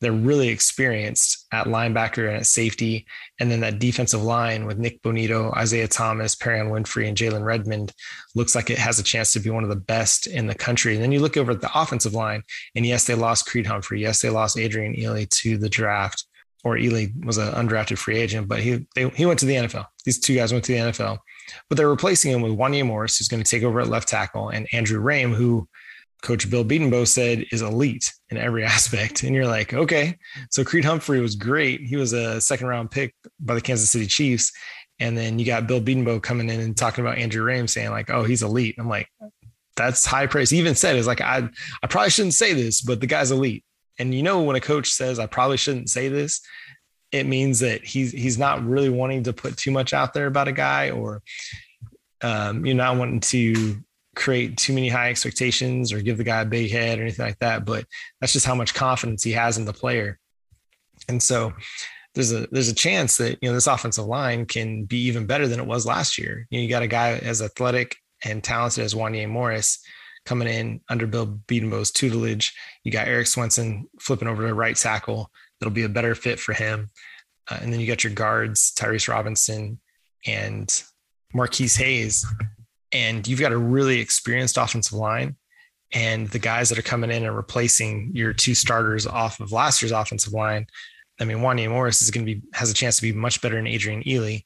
They're 0.00 0.12
really 0.12 0.48
experienced 0.48 1.46
at 1.50 1.66
linebacker 1.66 2.28
and 2.28 2.36
at 2.36 2.46
safety. 2.46 3.04
And 3.40 3.50
then 3.50 3.60
that 3.60 3.80
defensive 3.80 4.22
line 4.22 4.64
with 4.64 4.78
Nik 4.78 5.02
Bonitto, 5.02 5.52
Isaiah 5.56 5.88
Thomas, 5.88 6.36
Perrion 6.36 6.70
Winfrey, 6.70 7.08
and 7.08 7.16
Jalen 7.16 7.44
Redmond 7.44 7.92
looks 8.36 8.54
like 8.54 8.70
it 8.70 8.78
has 8.78 9.00
a 9.00 9.02
chance 9.02 9.32
to 9.32 9.40
be 9.40 9.50
one 9.50 9.64
of 9.64 9.70
the 9.70 9.76
best 9.76 10.28
in 10.28 10.46
the 10.46 10.54
country. 10.54 10.94
And 10.94 11.02
then 11.02 11.10
you 11.10 11.18
look 11.18 11.36
over 11.36 11.50
at 11.50 11.60
the 11.60 11.70
offensive 11.76 12.14
line, 12.14 12.42
and 12.76 12.86
yes, 12.86 13.06
they 13.06 13.16
lost 13.16 13.46
Creed 13.46 13.66
Humphrey. 13.66 14.00
Yes, 14.00 14.22
they 14.22 14.30
lost 14.30 14.56
Adrian 14.56 14.94
Ealy 14.94 15.28
to 15.42 15.58
the 15.58 15.68
draft 15.68 16.24
or 16.64 16.76
Ealy 16.76 17.12
was 17.24 17.38
an 17.38 17.52
undrafted 17.52 17.98
free 17.98 18.18
agent, 18.18 18.48
but 18.48 18.60
he 18.60 18.86
they, 18.94 19.08
he 19.10 19.26
went 19.26 19.38
to 19.40 19.46
the 19.46 19.54
NFL. 19.54 19.86
These 20.04 20.20
two 20.20 20.34
guys 20.34 20.52
went 20.52 20.64
to 20.64 20.72
the 20.72 20.78
NFL, 20.78 21.18
but 21.68 21.76
they're 21.76 21.88
replacing 21.88 22.32
him 22.32 22.42
with 22.42 22.52
Wanya 22.52 22.84
Morris, 22.84 23.18
who's 23.18 23.28
going 23.28 23.42
to 23.42 23.48
take 23.48 23.62
over 23.62 23.80
at 23.80 23.88
left 23.88 24.08
tackle, 24.08 24.48
and 24.48 24.66
Andrew 24.72 25.02
Raym, 25.02 25.34
who 25.34 25.68
Coach 26.22 26.50
Bill 26.50 26.64
Bedenbaugh 26.64 27.06
said 27.06 27.44
is 27.52 27.62
elite 27.62 28.12
in 28.30 28.36
every 28.36 28.64
aspect. 28.76 29.22
And 29.22 29.34
you're 29.34 29.46
like, 29.46 29.72
okay, 29.72 30.16
so 30.50 30.64
Creed 30.64 30.84
Humphrey 30.84 31.20
was 31.20 31.36
great. 31.36 31.80
He 31.80 31.96
was 31.96 32.12
a 32.12 32.40
second 32.40 32.66
round 32.66 32.90
pick 32.90 33.14
by 33.38 33.54
the 33.54 33.60
Kansas 33.60 33.90
City 33.90 34.06
Chiefs, 34.06 34.52
and 34.98 35.16
then 35.16 35.38
you 35.38 35.46
got 35.46 35.66
Bill 35.66 35.80
Bedenbaugh 35.80 36.22
coming 36.22 36.50
in 36.50 36.60
and 36.60 36.76
talking 36.76 37.04
about 37.04 37.18
Andrew 37.18 37.44
Raym, 37.44 37.68
saying 37.68 37.90
like, 37.90 38.10
oh, 38.10 38.24
he's 38.24 38.42
elite. 38.42 38.74
I'm 38.78 38.88
like, 38.88 39.08
that's 39.76 40.04
high 40.04 40.26
praise. 40.26 40.50
He 40.50 40.58
even 40.58 40.74
said 40.74 40.96
is 40.96 41.06
like, 41.06 41.20
I 41.20 41.48
I 41.82 41.86
probably 41.86 42.10
shouldn't 42.10 42.34
say 42.34 42.52
this, 42.52 42.82
but 42.82 43.00
the 43.00 43.06
guy's 43.06 43.30
elite. 43.30 43.64
And 43.98 44.14
you 44.14 44.22
know, 44.22 44.42
when 44.42 44.56
a 44.56 44.60
coach 44.60 44.90
says, 44.90 45.18
I 45.18 45.26
probably 45.26 45.56
shouldn't 45.56 45.90
say 45.90 46.08
this, 46.08 46.40
it 47.10 47.26
means 47.26 47.60
that 47.60 47.84
he's 47.84 48.12
he's 48.12 48.38
not 48.38 48.64
really 48.64 48.90
wanting 48.90 49.24
to 49.24 49.32
put 49.32 49.56
too 49.56 49.70
much 49.70 49.92
out 49.92 50.12
there 50.14 50.26
about 50.26 50.48
a 50.48 50.52
guy 50.52 50.90
or 50.90 51.22
um, 52.22 52.66
you're 52.66 52.74
not 52.74 52.96
wanting 52.96 53.20
to 53.20 53.78
create 54.14 54.56
too 54.56 54.72
many 54.72 54.88
high 54.88 55.10
expectations 55.10 55.92
or 55.92 56.02
give 56.02 56.18
the 56.18 56.24
guy 56.24 56.40
a 56.40 56.44
big 56.44 56.70
head 56.70 56.98
or 56.98 57.02
anything 57.02 57.24
like 57.24 57.38
that. 57.38 57.64
But 57.64 57.86
that's 58.20 58.32
just 58.32 58.46
how 58.46 58.54
much 58.54 58.74
confidence 58.74 59.22
he 59.22 59.32
has 59.32 59.58
in 59.58 59.64
the 59.64 59.72
player. 59.72 60.18
And 61.08 61.22
so 61.22 61.52
there's 62.14 62.32
a 62.32 62.46
there's 62.50 62.68
a 62.68 62.74
chance 62.74 63.16
that 63.18 63.38
you 63.40 63.48
know 63.48 63.54
this 63.54 63.66
offensive 63.66 64.04
line 64.04 64.44
can 64.44 64.84
be 64.84 64.98
even 65.04 65.26
better 65.26 65.46
than 65.46 65.60
it 65.60 65.66
was 65.66 65.86
last 65.86 66.18
year. 66.18 66.46
You 66.50 66.58
know, 66.58 66.62
you 66.64 66.68
got 66.68 66.82
a 66.82 66.88
guy 66.88 67.18
as 67.18 67.40
athletic 67.40 67.96
and 68.24 68.42
talented 68.42 68.84
as 68.84 68.94
Wanya 68.94 69.28
Morris 69.28 69.78
coming 70.28 70.46
in 70.46 70.80
under 70.90 71.06
Bill 71.06 71.40
Bedenbaugh's 71.48 71.90
tutelage. 71.90 72.54
You 72.84 72.92
got 72.92 73.08
Erik 73.08 73.26
Swenson 73.26 73.88
flipping 73.98 74.28
over 74.28 74.46
to 74.46 74.52
right 74.52 74.76
tackle. 74.76 75.30
That'll 75.58 75.72
be 75.72 75.84
a 75.84 75.88
better 75.88 76.14
fit 76.14 76.38
for 76.38 76.52
him. 76.52 76.90
Uh, 77.50 77.58
and 77.62 77.72
then 77.72 77.80
you 77.80 77.86
got 77.86 78.04
your 78.04 78.12
guards, 78.12 78.72
Tyrese 78.76 79.08
Robinson 79.08 79.80
and 80.26 80.82
Marquis 81.32 81.70
Hayes. 81.78 82.26
And 82.92 83.26
you've 83.26 83.40
got 83.40 83.52
a 83.52 83.58
really 83.58 84.00
experienced 84.00 84.58
offensive 84.58 84.92
line. 84.98 85.36
And 85.94 86.28
the 86.28 86.38
guys 86.38 86.68
that 86.68 86.78
are 86.78 86.82
coming 86.82 87.10
in 87.10 87.24
and 87.24 87.34
replacing 87.34 88.10
your 88.12 88.34
two 88.34 88.54
starters 88.54 89.06
off 89.06 89.40
of 89.40 89.50
last 89.50 89.80
year's 89.80 89.92
offensive 89.92 90.34
line. 90.34 90.66
I 91.18 91.24
mean, 91.24 91.38
Wanya 91.38 91.70
Morris 91.70 92.02
is 92.02 92.10
going 92.10 92.26
to 92.26 92.34
be 92.34 92.42
has 92.52 92.70
a 92.70 92.74
chance 92.74 92.96
to 92.96 93.02
be 93.02 93.12
much 93.12 93.40
better 93.40 93.56
than 93.56 93.66
Adrian 93.66 94.02
Ealy. 94.02 94.44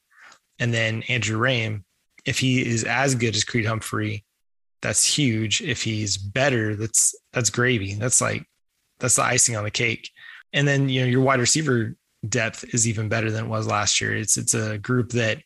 And 0.59 0.73
then 0.73 1.03
Andrew 1.09 1.37
Raym, 1.37 1.83
if 2.25 2.39
he 2.39 2.65
is 2.65 2.85
as 2.85 3.15
good 3.15 3.35
as 3.35 3.43
Creed 3.43 3.65
Humphrey, 3.65 4.23
that's 4.83 5.17
huge. 5.17 5.61
If 5.61 5.81
he's 5.81 6.17
better, 6.17 6.75
that's 6.75 7.15
that's 7.31 7.49
gravy. 7.49 7.95
That's 7.95 8.19
like 8.19 8.45
that's 8.99 9.15
the 9.15 9.23
icing 9.23 9.55
on 9.55 9.63
the 9.63 9.71
cake. 9.71 10.11
And 10.51 10.67
then 10.67 10.89
you 10.89 11.01
know 11.01 11.07
your 11.07 11.21
wide 11.21 11.39
receiver 11.39 11.95
depth 12.27 12.65
is 12.73 12.87
even 12.87 13.09
better 13.09 13.31
than 13.31 13.45
it 13.45 13.49
was 13.49 13.65
last 13.65 14.01
year. 14.01 14.15
It's 14.15 14.37
it's 14.37 14.53
a 14.53 14.77
group 14.77 15.11
that 15.11 15.39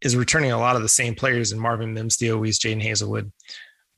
is 0.00 0.16
returning 0.16 0.52
a 0.52 0.58
lot 0.58 0.76
of 0.76 0.82
the 0.82 0.88
same 0.88 1.14
players 1.16 1.52
in 1.52 1.58
Marvin 1.58 1.92
Mims, 1.92 2.16
Theo 2.16 2.38
Wease, 2.38 2.60
Jadon 2.60 2.82
Haselwood. 2.82 3.30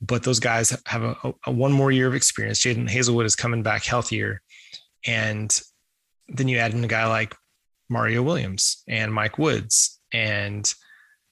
But 0.01 0.23
those 0.23 0.39
guys 0.39 0.75
have 0.87 1.03
a, 1.03 1.33
a 1.45 1.51
one 1.51 1.71
more 1.71 1.91
year 1.91 2.07
of 2.07 2.15
experience. 2.15 2.59
Jadon 2.59 2.89
Haselwood 2.89 3.25
is 3.25 3.35
coming 3.35 3.63
back 3.63 3.85
healthier. 3.85 4.41
And 5.05 5.57
then 6.27 6.47
you 6.47 6.57
add 6.57 6.73
in 6.73 6.83
a 6.83 6.87
guy 6.87 7.05
like 7.05 7.35
Mario 7.89 8.23
Williams 8.23 8.83
and 8.87 9.13
Mike 9.13 9.37
Woods 9.37 10.01
and 10.11 10.73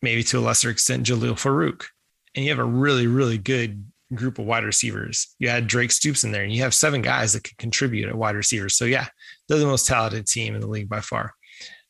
maybe 0.01 0.23
to 0.23 0.39
a 0.39 0.41
lesser 0.41 0.69
extent 0.69 1.05
Jalil 1.05 1.33
Farooq. 1.33 1.85
And 2.35 2.45
you 2.45 2.51
have 2.51 2.59
a 2.59 2.63
really, 2.63 3.07
really 3.07 3.37
good 3.37 3.85
group 4.13 4.39
of 4.39 4.45
wide 4.45 4.63
receivers. 4.63 5.35
You 5.39 5.49
had 5.49 5.67
Drake 5.67 5.91
Stoops 5.91 6.23
in 6.23 6.31
there, 6.31 6.43
and 6.43 6.53
you 6.53 6.61
have 6.61 6.73
seven 6.73 7.01
guys 7.01 7.33
that 7.33 7.43
could 7.43 7.57
contribute 7.57 8.09
at 8.09 8.15
wide 8.15 8.35
receivers. 8.35 8.75
So 8.75 8.85
yeah, 8.85 9.07
they're 9.47 9.59
the 9.59 9.65
most 9.65 9.87
talented 9.87 10.27
team 10.27 10.55
in 10.55 10.61
the 10.61 10.67
league 10.67 10.89
by 10.89 11.01
far. 11.01 11.33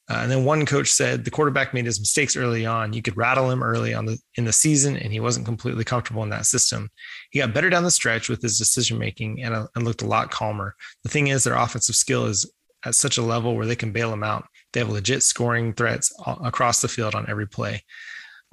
Uh, 0.10 0.20
and 0.24 0.32
then 0.32 0.44
one 0.44 0.66
coach 0.66 0.92
said 0.92 1.24
the 1.24 1.32
quarterback 1.32 1.74
made 1.74 1.86
his 1.86 2.00
mistakes 2.00 2.36
early 2.36 2.66
on. 2.66 2.92
You 2.92 3.02
could 3.02 3.16
rattle 3.16 3.50
him 3.50 3.64
early 3.64 3.94
on 3.94 4.06
the 4.06 4.20
in 4.36 4.44
the 4.44 4.52
season, 4.52 4.98
and 4.98 5.14
he 5.14 5.20
wasn't 5.20 5.46
completely 5.46 5.86
comfortable 5.86 6.24
in 6.24 6.30
that 6.30 6.46
system. 6.46 6.90
He 7.30 7.40
got 7.40 7.54
better 7.54 7.70
down 7.70 7.84
the 7.84 7.92
stretch 7.92 8.28
with 8.28 8.42
his 8.42 8.58
decision 8.58 8.98
making 8.98 9.42
and, 9.42 9.54
uh, 9.54 9.68
and 9.76 9.86
looked 9.86 10.02
a 10.02 10.08
lot 10.08 10.30
calmer. 10.30 10.76
The 11.04 11.10
thing 11.10 11.28
is, 11.28 11.44
their 11.44 11.56
offensive 11.56 11.96
skill 11.96 12.26
is 12.26 12.52
at 12.84 12.96
such 12.96 13.18
a 13.18 13.22
level 13.22 13.56
where 13.56 13.66
they 13.66 13.76
can 13.76 13.92
bail 13.92 14.12
him 14.12 14.24
out. 14.24 14.46
They 14.74 14.80
have 14.80 14.90
legit 14.90 15.24
scoring 15.24 15.74
threats 15.74 16.12
across 16.44 16.82
the 16.82 16.88
field 16.88 17.16
on 17.16 17.30
every 17.30 17.48
play. 17.48 17.84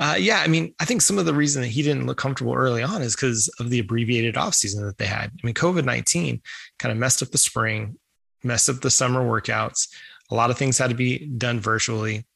Uh, 0.00 0.14
yeah, 0.16 0.40
I 0.40 0.46
mean, 0.46 0.74
I 0.78 0.84
think 0.84 1.02
some 1.02 1.18
of 1.18 1.26
the 1.26 1.34
reason 1.34 1.62
that 1.62 1.68
he 1.68 1.82
didn't 1.82 2.06
look 2.06 2.18
comfortable 2.18 2.54
early 2.54 2.82
on 2.82 3.02
is 3.02 3.16
because 3.16 3.48
of 3.58 3.68
the 3.68 3.80
abbreviated 3.80 4.36
offseason 4.36 4.86
that 4.86 4.96
they 4.96 5.06
had. 5.06 5.30
I 5.32 5.46
mean, 5.46 5.54
COVID 5.54 5.84
19 5.84 6.40
kind 6.78 6.92
of 6.92 6.98
messed 6.98 7.22
up 7.22 7.30
the 7.30 7.38
spring, 7.38 7.96
messed 8.44 8.68
up 8.68 8.80
the 8.80 8.90
summer 8.90 9.20
workouts. 9.20 9.88
A 10.30 10.34
lot 10.34 10.50
of 10.50 10.58
things 10.58 10.78
had 10.78 10.90
to 10.90 10.96
be 10.96 11.26
done 11.26 11.58
virtually. 11.58 12.26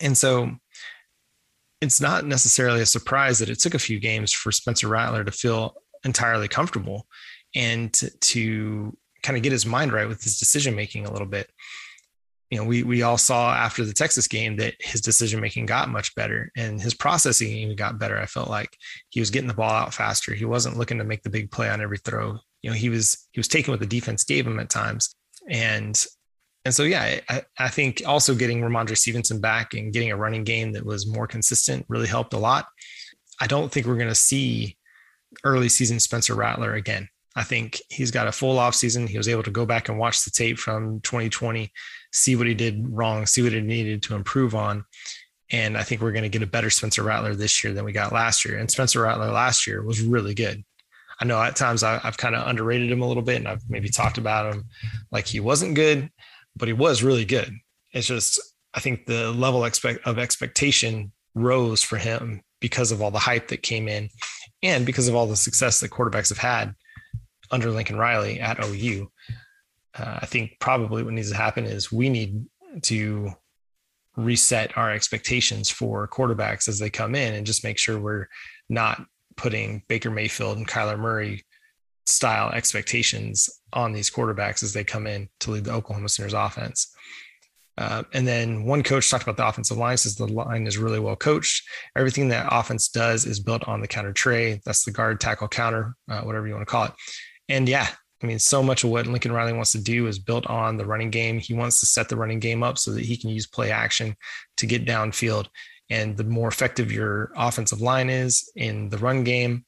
And 0.00 0.16
so 0.16 0.50
it's 1.82 2.00
not 2.00 2.24
necessarily 2.24 2.80
a 2.80 2.86
surprise 2.86 3.38
that 3.40 3.50
it 3.50 3.58
took 3.58 3.74
a 3.74 3.78
few 3.78 3.98
games 3.98 4.32
for 4.32 4.50
Spencer 4.50 4.88
Rattler 4.88 5.24
to 5.24 5.32
feel 5.32 5.74
entirely 6.04 6.48
comfortable 6.48 7.06
and 7.54 7.92
to, 7.94 8.10
to 8.18 8.96
kind 9.22 9.36
of 9.36 9.42
get 9.42 9.52
his 9.52 9.66
mind 9.66 9.92
right 9.92 10.08
with 10.08 10.22
his 10.22 10.38
decision 10.38 10.74
making 10.74 11.06
a 11.06 11.12
little 11.12 11.26
bit 11.26 11.50
you 12.52 12.58
know, 12.58 12.64
we 12.64 12.82
we 12.82 13.00
all 13.00 13.16
saw 13.16 13.54
after 13.54 13.82
the 13.82 13.94
Texas 13.94 14.28
game 14.28 14.56
that 14.56 14.74
his 14.78 15.00
decision 15.00 15.40
making 15.40 15.64
got 15.64 15.88
much 15.88 16.14
better 16.14 16.52
and 16.54 16.78
his 16.78 16.92
processing 16.92 17.48
even 17.48 17.76
got 17.76 17.98
better. 17.98 18.18
I 18.18 18.26
felt 18.26 18.50
like 18.50 18.76
he 19.08 19.20
was 19.20 19.30
getting 19.30 19.48
the 19.48 19.54
ball 19.54 19.70
out 19.70 19.94
faster. 19.94 20.34
He 20.34 20.44
wasn't 20.44 20.76
looking 20.76 20.98
to 20.98 21.04
make 21.04 21.22
the 21.22 21.30
big 21.30 21.50
play 21.50 21.70
on 21.70 21.80
every 21.80 21.96
throw. 21.96 22.38
You 22.60 22.68
know, 22.68 22.76
he 22.76 22.90
was 22.90 23.26
he 23.32 23.40
was 23.40 23.48
taking 23.48 23.72
what 23.72 23.80
the 23.80 23.86
defense 23.86 24.24
gave 24.24 24.46
him 24.46 24.60
at 24.60 24.68
times. 24.68 25.14
And 25.48 26.04
and 26.66 26.74
so 26.74 26.82
yeah, 26.82 27.20
I, 27.26 27.42
I 27.58 27.68
think 27.70 28.02
also 28.04 28.34
getting 28.34 28.60
Rhamondre 28.60 28.98
Stevenson 28.98 29.40
back 29.40 29.72
and 29.72 29.90
getting 29.90 30.10
a 30.10 30.16
running 30.18 30.44
game 30.44 30.72
that 30.72 30.84
was 30.84 31.06
more 31.06 31.26
consistent 31.26 31.86
really 31.88 32.06
helped 32.06 32.34
a 32.34 32.38
lot. 32.38 32.66
I 33.40 33.46
don't 33.46 33.72
think 33.72 33.86
we're 33.86 33.96
going 33.96 34.08
to 34.08 34.14
see 34.14 34.76
early 35.42 35.70
season 35.70 36.00
Spencer 36.00 36.34
Rattler 36.34 36.74
again. 36.74 37.08
I 37.34 37.44
think 37.44 37.80
he's 37.88 38.10
got 38.10 38.28
a 38.28 38.32
full 38.32 38.58
off 38.58 38.74
season. 38.74 39.06
He 39.06 39.16
was 39.16 39.28
able 39.28 39.42
to 39.42 39.50
go 39.50 39.64
back 39.64 39.88
and 39.88 39.98
watch 39.98 40.24
the 40.24 40.30
tape 40.30 40.58
from 40.58 41.00
2020 41.00 41.70
see 42.12 42.36
what 42.36 42.46
he 42.46 42.54
did 42.54 42.86
wrong, 42.88 43.26
see 43.26 43.42
what 43.42 43.52
he 43.52 43.60
needed 43.60 44.02
to 44.04 44.14
improve 44.14 44.54
on. 44.54 44.84
And 45.50 45.76
I 45.76 45.82
think 45.82 46.00
we're 46.00 46.12
going 46.12 46.22
to 46.22 46.28
get 46.28 46.42
a 46.42 46.46
better 46.46 46.70
Spencer 46.70 47.02
Rattler 47.02 47.34
this 47.34 47.64
year 47.64 47.74
than 47.74 47.84
we 47.84 47.92
got 47.92 48.12
last 48.12 48.44
year. 48.44 48.58
And 48.58 48.70
Spencer 48.70 49.02
Rattler 49.02 49.30
last 49.30 49.66
year 49.66 49.82
was 49.82 50.00
really 50.00 50.34
good. 50.34 50.62
I 51.20 51.24
know 51.24 51.40
at 51.40 51.56
times 51.56 51.82
I, 51.82 51.98
have 51.98 52.16
kind 52.16 52.34
of 52.34 52.46
underrated 52.46 52.90
him 52.90 53.02
a 53.02 53.08
little 53.08 53.22
bit 53.22 53.36
and 53.36 53.48
I've 53.48 53.62
maybe 53.68 53.88
talked 53.88 54.18
about 54.18 54.54
him 54.54 54.64
like 55.10 55.26
he 55.26 55.40
wasn't 55.40 55.74
good, 55.74 56.10
but 56.56 56.68
he 56.68 56.74
was 56.74 57.02
really 57.02 57.24
good. 57.24 57.52
It's 57.92 58.06
just, 58.06 58.40
I 58.74 58.80
think 58.80 59.06
the 59.06 59.30
level 59.30 59.64
expect 59.64 60.06
of 60.06 60.18
expectation 60.18 61.12
rose 61.34 61.82
for 61.82 61.96
him 61.96 62.42
because 62.60 62.92
of 62.92 63.02
all 63.02 63.10
the 63.10 63.18
hype 63.18 63.48
that 63.48 63.62
came 63.62 63.88
in 63.88 64.08
and 64.62 64.86
because 64.86 65.08
of 65.08 65.14
all 65.14 65.26
the 65.26 65.36
success 65.36 65.80
that 65.80 65.90
quarterbacks 65.90 66.30
have 66.30 66.38
had 66.38 66.74
under 67.52 67.70
Lincoln 67.70 67.96
Riley 67.96 68.40
at 68.40 68.64
OU 68.64 69.10
uh, 69.98 70.18
I 70.22 70.26
think 70.26 70.56
probably 70.58 71.02
what 71.02 71.12
needs 71.12 71.30
to 71.30 71.36
happen 71.36 71.64
is 71.64 71.92
we 71.92 72.08
need 72.08 72.46
to 72.82 73.30
reset 74.16 74.76
our 74.76 74.90
expectations 74.90 75.70
for 75.70 76.08
quarterbacks 76.08 76.68
as 76.68 76.78
they 76.78 76.90
come 76.90 77.14
in 77.14 77.34
and 77.34 77.46
just 77.46 77.64
make 77.64 77.78
sure 77.78 77.98
we're 77.98 78.28
not 78.68 79.04
putting 79.36 79.82
Baker 79.88 80.10
Mayfield 80.10 80.56
and 80.58 80.68
Kyler 80.68 80.98
Murray 80.98 81.44
style 82.06 82.50
expectations 82.50 83.48
on 83.72 83.92
these 83.92 84.10
quarterbacks 84.10 84.62
as 84.62 84.72
they 84.72 84.84
come 84.84 85.06
in 85.06 85.28
to 85.40 85.50
lead 85.50 85.64
the 85.64 85.72
Oklahoma 85.72 86.08
Sooners 86.08 86.34
offense. 86.34 86.94
Uh, 87.78 88.02
and 88.12 88.28
then 88.28 88.64
one 88.64 88.82
coach 88.82 89.10
talked 89.10 89.22
about 89.22 89.38
the 89.38 89.46
offensive 89.46 89.78
line, 89.78 89.96
says 89.96 90.14
the 90.14 90.26
line 90.26 90.66
is 90.66 90.76
really 90.76 91.00
well 91.00 91.16
coached. 91.16 91.66
Everything 91.96 92.28
that 92.28 92.48
offense 92.50 92.88
does 92.88 93.24
is 93.24 93.40
built 93.40 93.66
on 93.66 93.80
the 93.80 93.88
counter 93.88 94.12
trey. 94.12 94.60
That's 94.66 94.84
the 94.84 94.90
guard 94.90 95.20
tackle 95.20 95.48
counter, 95.48 95.94
uh, 96.10 96.20
whatever 96.20 96.46
you 96.46 96.52
want 96.52 96.66
to 96.66 96.70
call 96.70 96.84
it. 96.84 96.92
And 97.52 97.68
yeah, 97.68 97.86
I 98.22 98.26
mean, 98.26 98.38
so 98.38 98.62
much 98.62 98.82
of 98.82 98.88
what 98.88 99.06
Lincoln 99.06 99.30
Riley 99.30 99.52
wants 99.52 99.72
to 99.72 99.82
do 99.82 100.06
is 100.06 100.18
built 100.18 100.46
on 100.46 100.78
the 100.78 100.86
running 100.86 101.10
game. 101.10 101.38
He 101.38 101.52
wants 101.52 101.80
to 101.80 101.86
set 101.86 102.08
the 102.08 102.16
running 102.16 102.40
game 102.40 102.62
up 102.62 102.78
so 102.78 102.92
that 102.92 103.04
he 103.04 103.14
can 103.14 103.28
use 103.28 103.46
play 103.46 103.70
action 103.70 104.16
to 104.56 104.66
get 104.66 104.86
downfield. 104.86 105.48
And 105.90 106.16
the 106.16 106.24
more 106.24 106.48
effective 106.48 106.90
your 106.90 107.30
offensive 107.36 107.82
line 107.82 108.08
is 108.08 108.50
in 108.56 108.88
the 108.88 108.96
run 108.96 109.22
game, 109.22 109.66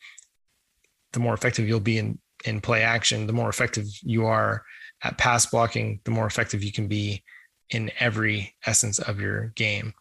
the 1.12 1.20
more 1.20 1.34
effective 1.34 1.68
you'll 1.68 1.78
be 1.78 1.98
in, 1.98 2.18
in 2.46 2.62
play 2.62 2.82
action. 2.82 3.26
The 3.26 3.34
more 3.34 3.50
effective 3.50 3.84
you 4.00 4.24
are 4.24 4.64
at 5.02 5.18
pass 5.18 5.44
blocking, 5.44 6.00
the 6.04 6.10
more 6.10 6.26
effective 6.26 6.64
you 6.64 6.72
can 6.72 6.88
be 6.88 7.22
in 7.68 7.90
every 8.00 8.54
essence 8.64 8.98
of 8.98 9.20
your 9.20 9.48
game. 9.56 9.92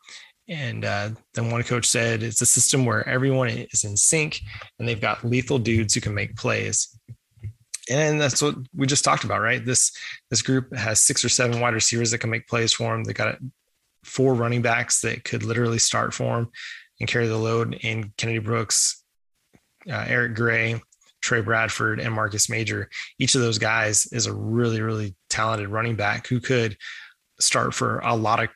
And 0.47 0.85
uh, 0.85 1.09
then 1.33 1.51
one 1.51 1.63
coach 1.63 1.85
said 1.85 2.23
it's 2.23 2.41
a 2.41 2.45
system 2.45 2.85
where 2.85 3.07
everyone 3.09 3.49
is 3.49 3.83
in 3.83 3.97
sync 3.97 4.39
and 4.79 4.87
they've 4.87 5.01
got 5.01 5.25
lethal 5.25 5.59
dudes 5.59 5.93
who 5.93 6.01
can 6.01 6.13
make 6.13 6.37
plays 6.37 6.97
and 7.89 8.19
that's 8.19 8.41
what 8.41 8.55
we 8.75 8.87
just 8.87 9.03
talked 9.03 9.23
about, 9.23 9.41
right? 9.41 9.63
This 9.63 9.91
this 10.29 10.41
group 10.41 10.73
has 10.75 11.01
six 11.01 11.23
or 11.23 11.29
seven 11.29 11.59
wide 11.59 11.73
receivers 11.73 12.11
that 12.11 12.19
can 12.19 12.29
make 12.29 12.47
plays 12.47 12.73
for 12.73 12.91
them. 12.91 13.03
They 13.03 13.13
got 13.13 13.37
four 14.03 14.33
running 14.33 14.61
backs 14.61 15.01
that 15.01 15.23
could 15.23 15.43
literally 15.43 15.79
start 15.79 16.13
for 16.13 16.35
them 16.35 16.51
and 16.99 17.09
carry 17.09 17.27
the 17.27 17.37
load. 17.37 17.75
In 17.81 18.13
Kennedy 18.17 18.39
Brooks, 18.39 19.03
uh, 19.89 20.05
Eric 20.07 20.35
Gray, 20.35 20.81
Tre 21.21 21.41
Bradford, 21.41 21.99
and 21.99 22.13
Marcus 22.13 22.49
Major. 22.49 22.89
Each 23.19 23.35
of 23.35 23.41
those 23.41 23.57
guys 23.57 24.07
is 24.07 24.27
a 24.27 24.33
really 24.33 24.81
really 24.81 25.15
talented 25.29 25.69
running 25.69 25.95
back 25.95 26.27
who 26.27 26.39
could 26.39 26.77
start 27.39 27.73
for 27.73 27.99
a 27.99 28.15
lot 28.15 28.41
of 28.41 28.49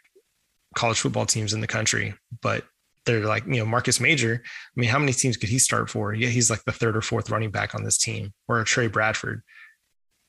college 0.76 1.00
football 1.00 1.26
teams 1.26 1.54
in 1.54 1.60
the 1.60 1.68
country, 1.68 2.14
but 2.42 2.64
they're 3.08 3.26
like, 3.26 3.46
you 3.48 3.58
know, 3.58 3.66
Marcus 3.66 4.00
Major. 4.00 4.44
I 4.44 4.80
mean, 4.80 4.90
how 4.90 5.00
many 5.00 5.14
teams 5.14 5.38
could 5.38 5.50
he 5.50 5.58
start 5.58 5.90
for? 5.90 6.14
Yeah, 6.14 6.30
he's 6.30 6.52
like 6.52 6.64
the 6.66 6.72
third 6.72 6.96
or 6.96 7.02
fourth 7.02 7.32
running 7.32 7.50
back 7.50 7.74
on 7.74 7.84
this 7.84 7.98
team, 7.98 8.34
or 8.48 8.64
Tre 8.64 8.88
Bradford. 8.88 9.42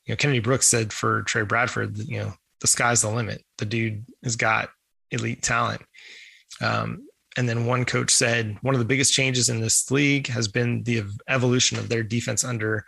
You 0.07 0.13
know, 0.13 0.17
Kennedy 0.17 0.41
Brooks 0.41 0.67
said 0.67 0.93
for 0.93 1.23
Tre 1.25 1.43
Bradford, 1.43 1.99
you 1.99 2.19
know, 2.19 2.33
the 2.61 2.67
sky's 2.67 3.03
the 3.03 3.11
limit. 3.11 3.45
The 3.59 3.67
dude 3.67 4.07
has 4.25 4.37
got 4.37 4.71
elite 5.11 5.43
talent. 5.43 5.83
Um, 6.63 7.07
and 7.37 7.49
then 7.49 7.67
one 7.67 7.85
coach 7.85 8.11
said 8.11 8.57
one 8.63 8.75
of 8.75 8.79
the 8.81 8.87
biggest 8.87 9.13
changes 9.13 9.49
in 9.49 9.61
this 9.61 9.91
league 9.91 10.27
has 10.29 10.49
been 10.49 10.83
the 10.85 11.05
evolution 11.29 11.79
of 11.79 11.89
their 11.89 12.03
defense 12.03 12.43
under 12.43 12.85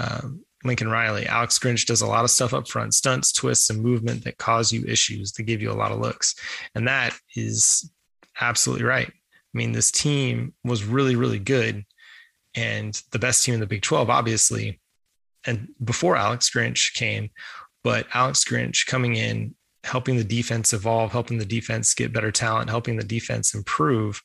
um, 0.00 0.44
Lincoln 0.64 0.88
Riley. 0.88 1.26
Alex 1.26 1.58
Grinch 1.58 1.86
does 1.86 2.00
a 2.00 2.06
lot 2.06 2.24
of 2.24 2.30
stuff 2.30 2.54
up 2.54 2.68
front, 2.68 2.94
stunts, 2.94 3.32
twists, 3.32 3.70
and 3.70 3.82
movement 3.82 4.24
that 4.24 4.38
cause 4.38 4.72
you 4.72 4.84
issues, 4.86 5.32
that 5.32 5.44
give 5.44 5.60
you 5.60 5.70
a 5.70 5.74
lot 5.74 5.92
of 5.92 6.00
looks. 6.00 6.34
And 6.74 6.88
that 6.88 7.16
is 7.36 7.90
absolutely 8.40 8.84
right. 8.84 9.12
I 9.54 9.58
mean, 9.58 9.72
this 9.72 9.90
team 9.90 10.54
was 10.64 10.84
really, 10.84 11.16
really 11.16 11.38
good 11.38 11.84
and 12.54 13.00
the 13.12 13.18
best 13.18 13.44
team 13.44 13.54
in 13.54 13.60
the 13.60 13.66
Big 13.66 13.82
12, 13.82 14.10
obviously. 14.10 14.80
And 15.46 15.68
before 15.82 16.16
Alex 16.16 16.50
Grinch 16.50 16.94
came, 16.94 17.30
but 17.84 18.06
Alex 18.14 18.44
Grinch 18.44 18.86
coming 18.86 19.16
in 19.16 19.54
helping 19.84 20.16
the 20.16 20.24
defense 20.24 20.72
evolve, 20.72 21.12
helping 21.12 21.38
the 21.38 21.44
defense 21.44 21.94
get 21.94 22.12
better 22.12 22.30
talent, 22.30 22.70
helping 22.70 22.96
the 22.96 23.04
defense 23.04 23.54
improve 23.54 24.22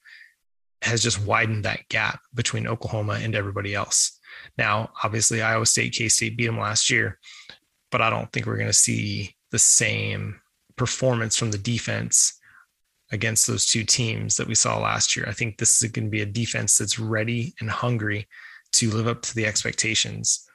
has 0.84 1.02
just 1.02 1.24
widened 1.26 1.66
that 1.66 1.88
gap 1.90 2.20
between 2.36 2.68
Oklahoma 2.68 3.20
and 3.22 3.36
everybody 3.36 3.74
else. 3.74 4.20
Now, 4.58 4.92
obviously, 5.04 5.42
Iowa 5.42 5.66
State, 5.66 5.94
K 5.94 6.08
State 6.08 6.38
beat 6.38 6.46
them 6.46 6.60
last 6.60 6.92
year, 6.92 7.18
but 7.90 8.02
I 8.02 8.12
don't 8.12 8.32
think 8.32 8.46
we're 8.46 8.58
going 8.58 8.68
to 8.68 8.74
see 8.74 9.36
the 9.52 9.60
same 9.60 10.40
performance 10.76 11.36
from 11.36 11.50
the 11.50 11.58
defense 11.58 12.37
against 13.12 13.48
those 13.48 13.66
two 13.66 13.84
teams 13.84 14.38
that 14.38 14.48
we 14.48 14.56
saw 14.56 14.80
last 14.80 15.16
year. 15.16 15.26
I 15.28 15.34
think 15.34 15.58
this 15.58 15.82
is 15.82 15.92
going 15.92 16.06
to 16.06 16.12
be 16.12 16.22
a 16.22 16.26
defense 16.26 16.78
that's 16.78 17.00
ready 17.00 17.54
and 17.60 17.70
hungry 17.70 18.28
to 18.74 18.90
live 18.92 19.08
up 19.08 19.22
to 19.24 19.36
the 19.36 19.46
expectations. 19.46 20.46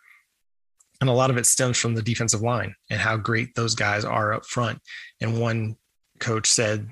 And 1.01 1.09
a 1.09 1.15
lot 1.15 1.31
of 1.31 1.37
it 1.37 1.47
stems 1.47 1.79
from 1.79 1.95
the 1.95 2.03
defensive 2.03 2.43
line 2.43 2.75
and 2.91 3.01
how 3.01 3.17
great 3.17 3.55
those 3.55 3.75
guys 3.75 4.05
are 4.05 4.33
up 4.33 4.47
front. 4.47 4.81
And 5.21 5.41
one 5.41 5.77
coach 6.21 6.49
said 6.49 6.89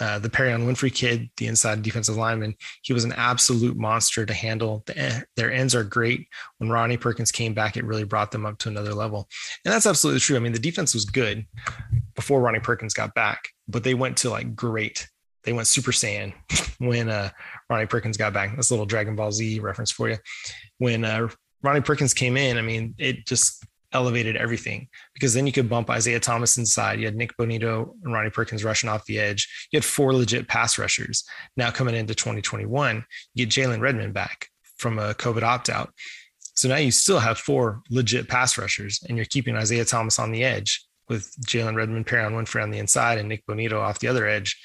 uh, 0.00 0.18
the 0.18 0.28
Perrion 0.28 0.66
Winfrey 0.66 0.92
kid, 0.92 1.30
the 1.36 1.46
inside 1.46 1.82
defensive 1.82 2.16
lineman, 2.16 2.56
he 2.82 2.92
was 2.92 3.04
an 3.04 3.12
absolute 3.12 3.76
monster 3.76 4.26
to 4.26 4.34
handle. 4.34 4.82
The, 4.86 5.24
their 5.36 5.52
ends 5.52 5.74
are 5.74 5.84
great. 5.84 6.26
When 6.58 6.68
Ronnie 6.68 6.96
Perkins 6.96 7.30
came 7.30 7.54
back, 7.54 7.76
it 7.76 7.84
really 7.84 8.04
brought 8.04 8.32
them 8.32 8.44
up 8.44 8.58
to 8.58 8.68
another 8.68 8.92
level. 8.92 9.28
And 9.64 9.72
that's 9.72 9.86
absolutely 9.86 10.20
true. 10.20 10.36
I 10.36 10.40
mean, 10.40 10.52
the 10.52 10.58
defense 10.58 10.94
was 10.94 11.04
good 11.04 11.46
before 12.16 12.40
Ronnie 12.40 12.58
Perkins 12.58 12.92
got 12.92 13.14
back, 13.14 13.50
but 13.68 13.84
they 13.84 13.94
went 13.94 14.18
to 14.18 14.30
like 14.30 14.54
great. 14.54 15.08
They 15.44 15.52
went 15.52 15.68
Super 15.68 15.92
Saiyan 15.92 16.32
when 16.78 17.08
uh, 17.08 17.30
Ronnie 17.68 17.86
Perkins 17.86 18.16
got 18.16 18.32
back. 18.32 18.54
That's 18.54 18.70
a 18.70 18.74
little 18.74 18.86
Dragon 18.86 19.16
Ball 19.16 19.32
Z 19.32 19.60
reference 19.60 19.90
for 19.90 20.08
you. 20.08 20.16
When 20.78 21.04
uh, 21.04 21.28
Ronnie 21.62 21.80
Perkins 21.80 22.14
came 22.14 22.36
in, 22.36 22.58
I 22.58 22.62
mean, 22.62 22.94
it 22.98 23.26
just 23.26 23.64
elevated 23.92 24.36
everything 24.36 24.88
because 25.14 25.32
then 25.32 25.46
you 25.46 25.52
could 25.52 25.68
bump 25.68 25.88
Isaiah 25.88 26.20
Thomas 26.20 26.58
inside. 26.58 26.98
You 26.98 27.06
had 27.06 27.16
Nik 27.16 27.36
Bonitto 27.36 27.92
and 28.02 28.12
Ronnie 28.12 28.30
Perkins 28.30 28.64
rushing 28.64 28.90
off 28.90 29.04
the 29.06 29.18
edge. 29.18 29.68
You 29.70 29.78
had 29.78 29.84
four 29.84 30.12
legit 30.12 30.48
pass 30.48 30.78
rushers. 30.78 31.24
Now 31.56 31.70
coming 31.70 31.94
into 31.94 32.14
2021, 32.14 33.04
you 33.34 33.46
get 33.46 33.54
Jalen 33.54 33.80
Redmond 33.80 34.12
back 34.12 34.48
from 34.76 34.98
a 34.98 35.14
COVID 35.14 35.42
opt 35.42 35.70
out. 35.70 35.92
So 36.54 36.68
now 36.68 36.76
you 36.76 36.90
still 36.90 37.20
have 37.20 37.38
four 37.38 37.82
legit 37.90 38.28
pass 38.28 38.58
rushers 38.58 39.02
and 39.08 39.16
you're 39.16 39.26
keeping 39.26 39.56
Isaiah 39.56 39.84
Thomas 39.84 40.18
on 40.18 40.32
the 40.32 40.44
edge 40.44 40.84
with 41.08 41.30
Jalen 41.46 41.76
Redmond, 41.76 42.06
Perrion 42.06 42.32
Winfrey 42.32 42.62
on 42.62 42.70
the 42.70 42.78
inside 42.78 43.18
and 43.18 43.28
Nik 43.28 43.44
Bonitto 43.46 43.80
off 43.80 43.98
the 43.98 44.08
other 44.08 44.26
edge. 44.26 44.60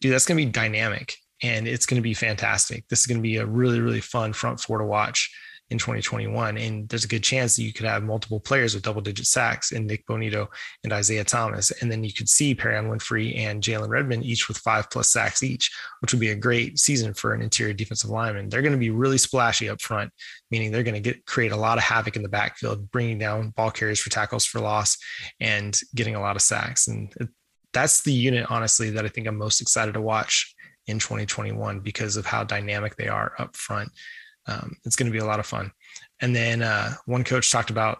Dude, 0.00 0.12
that's 0.12 0.26
going 0.26 0.38
to 0.38 0.44
be 0.44 0.50
dynamic 0.50 1.14
and 1.42 1.66
it's 1.66 1.86
going 1.86 1.96
to 1.96 2.02
be 2.02 2.14
fantastic. 2.14 2.86
This 2.88 3.00
is 3.00 3.06
going 3.06 3.18
to 3.18 3.22
be 3.22 3.36
a 3.36 3.46
really, 3.46 3.80
really 3.80 4.00
fun 4.00 4.32
front 4.32 4.60
four 4.60 4.78
to 4.78 4.84
watch 4.84 5.34
in 5.70 5.78
2021. 5.78 6.56
And 6.56 6.88
there's 6.88 7.04
a 7.04 7.08
good 7.08 7.22
chance 7.22 7.56
that 7.56 7.62
you 7.62 7.72
could 7.72 7.86
have 7.86 8.02
multiple 8.02 8.40
players 8.40 8.74
with 8.74 8.84
double 8.84 9.02
digit 9.02 9.26
sacks 9.26 9.72
in 9.72 9.86
Nik 9.86 10.06
Bonitto 10.06 10.48
and 10.82 10.92
Isaiah 10.92 11.24
Thomas. 11.24 11.70
And 11.82 11.92
then 11.92 12.04
you 12.04 12.12
could 12.12 12.28
see 12.28 12.54
Perrion 12.54 12.88
Winfrey 12.88 13.36
and 13.36 13.62
Jalen 13.62 13.88
Redmond 13.88 14.24
each 14.24 14.48
with 14.48 14.58
five 14.58 14.88
plus 14.90 15.10
sacks 15.10 15.42
each, 15.42 15.70
which 16.00 16.12
would 16.12 16.20
be 16.20 16.30
a 16.30 16.36
great 16.36 16.78
season 16.78 17.12
for 17.12 17.34
an 17.34 17.42
interior 17.42 17.74
defensive 17.74 18.10
lineman. 18.10 18.48
They're 18.48 18.62
going 18.62 18.72
to 18.72 18.78
be 18.78 18.90
really 18.90 19.18
splashy 19.18 19.68
up 19.68 19.80
front, 19.80 20.10
meaning 20.50 20.72
they're 20.72 20.82
going 20.82 20.94
to 20.94 21.00
get 21.00 21.26
create 21.26 21.52
a 21.52 21.56
lot 21.56 21.78
of 21.78 21.84
havoc 21.84 22.16
in 22.16 22.22
the 22.22 22.28
backfield, 22.28 22.90
bringing 22.90 23.18
down 23.18 23.50
ball 23.50 23.70
carriers 23.70 24.00
for 24.00 24.10
tackles 24.10 24.46
for 24.46 24.60
loss 24.60 24.96
and 25.40 25.78
getting 25.94 26.14
a 26.14 26.20
lot 26.20 26.36
of 26.36 26.42
sacks. 26.42 26.88
And 26.88 27.12
that's 27.74 28.02
the 28.02 28.12
unit, 28.12 28.46
honestly, 28.50 28.90
that 28.90 29.04
I 29.04 29.08
think 29.08 29.26
I'm 29.26 29.36
most 29.36 29.60
excited 29.60 29.92
to 29.94 30.00
watch 30.00 30.54
in 30.86 30.98
2021 30.98 31.80
because 31.80 32.16
of 32.16 32.24
how 32.24 32.42
dynamic 32.42 32.96
they 32.96 33.08
are 33.08 33.32
up 33.38 33.54
front 33.54 33.90
um, 34.48 34.76
it's 34.84 34.96
going 34.96 35.10
to 35.10 35.12
be 35.12 35.22
a 35.22 35.26
lot 35.26 35.40
of 35.40 35.46
fun. 35.46 35.70
And 36.20 36.34
then 36.34 36.62
uh, 36.62 36.94
one 37.06 37.22
coach 37.22 37.50
talked 37.52 37.70
about 37.70 37.98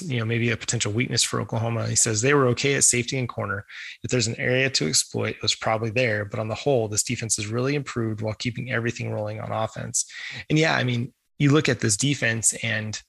you 0.00 0.18
know 0.18 0.24
maybe 0.24 0.50
a 0.50 0.56
potential 0.56 0.92
weakness 0.92 1.22
for 1.22 1.40
Oklahoma. 1.40 1.86
He 1.86 1.96
says 1.96 2.20
they 2.20 2.34
were 2.34 2.46
okay 2.48 2.74
at 2.74 2.84
safety 2.84 3.18
and 3.18 3.28
corner. 3.28 3.64
If 4.02 4.10
there's 4.10 4.26
an 4.26 4.38
area 4.38 4.70
to 4.70 4.88
exploit, 4.88 5.36
it 5.36 5.42
was 5.42 5.54
probably 5.54 5.90
there. 5.90 6.24
But 6.24 6.40
on 6.40 6.48
the 6.48 6.54
whole, 6.54 6.88
this 6.88 7.02
defense 7.02 7.36
has 7.36 7.46
really 7.46 7.74
improved 7.74 8.22
while 8.22 8.34
keeping 8.34 8.70
everything 8.70 9.12
rolling 9.12 9.40
on 9.40 9.52
offense. 9.52 10.04
And 10.48 10.58
yeah, 10.58 10.76
I 10.76 10.84
mean, 10.84 11.12
you 11.38 11.50
look 11.50 11.68
at 11.68 11.80
this 11.80 11.96
defense 11.96 12.54
and 12.62 13.00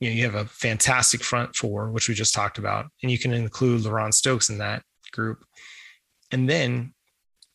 you 0.00 0.10
know 0.10 0.16
you 0.16 0.24
have 0.24 0.34
a 0.34 0.46
fantastic 0.46 1.22
front 1.22 1.54
four, 1.54 1.90
which 1.90 2.08
we 2.08 2.14
just 2.14 2.34
talked 2.34 2.58
about, 2.58 2.86
and 3.02 3.10
you 3.10 3.18
can 3.18 3.32
include 3.32 3.82
LaRon 3.82 4.12
Stokes 4.12 4.50
in 4.50 4.58
that 4.58 4.82
group. 5.12 5.44
And 6.30 6.48
then 6.48 6.92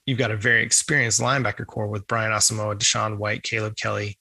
you've 0.05 0.17
got 0.17 0.31
a 0.31 0.37
very 0.37 0.63
experienced 0.63 1.21
linebacker 1.21 1.65
corps 1.65 1.87
with 1.87 2.07
Brian 2.07 2.31
Asamoah, 2.31 2.77
DaShaun 2.77 3.17
White, 3.17 3.43
Caleb 3.43 3.75
Kelly, 3.75 4.17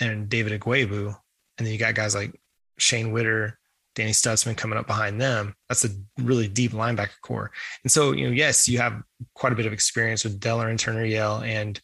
and 0.00 0.28
David 0.28 0.60
Ugwoegbu. 0.60 1.14
And 1.58 1.66
then 1.66 1.72
you 1.72 1.78
got 1.78 1.94
guys 1.94 2.14
like 2.14 2.40
Shane 2.78 3.12
Whitter, 3.12 3.58
Danny 3.94 4.10
Stutsman 4.10 4.56
coming 4.56 4.78
up 4.78 4.86
behind 4.86 5.20
them. 5.20 5.54
That's 5.68 5.84
a 5.84 5.90
really 6.18 6.48
deep 6.48 6.72
linebacker 6.72 7.20
corps. 7.22 7.50
And 7.84 7.92
so, 7.92 8.12
you 8.12 8.26
know, 8.26 8.32
yes, 8.32 8.68
you 8.68 8.78
have 8.78 9.02
quite 9.34 9.52
a 9.52 9.56
bit 9.56 9.66
of 9.66 9.72
experience 9.72 10.24
with 10.24 10.40
Delarrin 10.40 10.78
Turner-Yell 10.78 11.42
and 11.42 11.80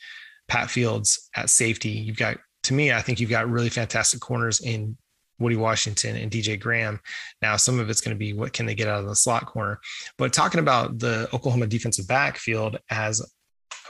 Pat 0.49 0.71
Fields 0.71 1.31
at 1.37 1.51
safety. 1.51 1.91
You've 1.91 2.17
got, 2.17 2.39
to 2.65 2.75
me, 2.75 2.93
I 2.93 3.01
think 3.01 3.21
you've 3.21 3.31
got 3.31 3.49
really 3.49 3.71
fantastic 3.71 4.21
corners 4.21 4.61
in 4.61 4.97
Woody 5.39 5.57
Washington 5.57 6.17
and 6.17 6.31
DJ 6.31 6.59
Graham. 6.61 7.01
Now, 7.41 7.57
some 7.57 7.81
of 7.81 7.89
it's 7.89 8.01
going 8.01 8.15
to 8.15 8.19
be 8.19 8.33
what 8.33 8.53
can 8.53 8.67
they 8.67 8.75
get 8.75 8.89
out 8.89 9.01
of 9.01 9.09
the 9.09 9.17
slot 9.17 9.47
corner. 9.47 9.81
But 10.19 10.33
talking 10.33 10.61
about 10.61 10.99
the 10.99 11.29
Oklahoma 11.33 11.67
defensive 11.67 12.07
backfield 12.07 12.79
as 12.91 13.23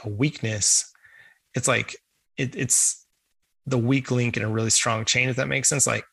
a 0.05 0.09
weakness, 0.09 0.91
it's 1.53 1.67
like 1.67 1.95
it, 2.37 2.55
it's 2.55 3.00
the 3.71 3.77
weak 3.77 4.11
link 4.11 4.37
in 4.37 4.43
a 4.43 4.49
really 4.49 4.69
strong 4.69 5.05
chain, 5.05 5.29
if 5.29 5.37
that 5.37 5.47
makes 5.47 5.69
sense. 5.69 5.87
Like, 5.87 6.05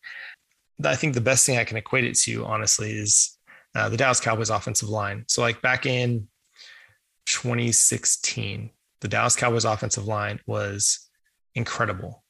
I 0.82 0.96
think 0.96 1.14
the 1.14 1.20
best 1.20 1.44
thing 1.44 1.58
I 1.58 1.64
can 1.64 1.76
equate 1.76 2.04
it 2.04 2.16
to, 2.20 2.44
honestly, 2.46 2.92
is 2.92 3.36
uh, 3.74 3.88
the 3.88 3.96
Dallas 3.96 4.20
Cowboys 4.20 4.50
offensive 4.50 4.88
line. 4.88 5.24
So, 5.28 5.42
like 5.42 5.60
back 5.60 5.84
in 5.84 6.28
2016, 7.26 8.70
the 9.00 9.08
Dallas 9.08 9.36
Cowboys 9.36 9.64
offensive 9.64 10.06
line 10.06 10.40
was 10.46 11.08
incredible. 11.54 12.24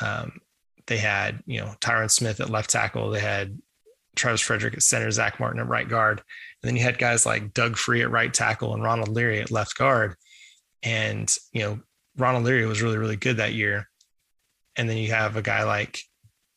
Um, 0.00 0.40
they 0.86 0.98
had, 0.98 1.42
you 1.46 1.60
know, 1.60 1.74
Tyron 1.80 2.10
Smith 2.10 2.40
at 2.40 2.50
left 2.50 2.70
tackle. 2.70 3.10
They 3.10 3.20
had 3.20 3.58
Travis 4.14 4.40
Frederick 4.40 4.74
at 4.74 4.82
center, 4.82 5.10
Zach 5.10 5.40
Martin 5.40 5.60
at 5.60 5.68
right 5.68 5.88
guard. 5.88 6.18
And 6.18 6.68
then 6.68 6.76
you 6.76 6.82
had 6.82 6.98
guys 6.98 7.26
like 7.26 7.54
Doug 7.54 7.76
Free 7.76 8.02
at 8.02 8.10
right 8.10 8.32
tackle 8.32 8.74
and 8.74 8.82
Ronald 8.82 9.08
Leary 9.08 9.40
at 9.40 9.50
left 9.50 9.76
guard. 9.76 10.14
And, 10.82 11.34
you 11.52 11.62
know, 11.62 11.80
Ronald 12.16 12.44
Leary 12.44 12.66
was 12.66 12.82
really, 12.82 12.98
really 12.98 13.16
good 13.16 13.38
that 13.38 13.54
year. 13.54 13.88
And 14.76 14.88
then 14.88 14.96
you 14.96 15.12
have 15.12 15.36
a 15.36 15.42
guy 15.42 15.64
like, 15.64 16.00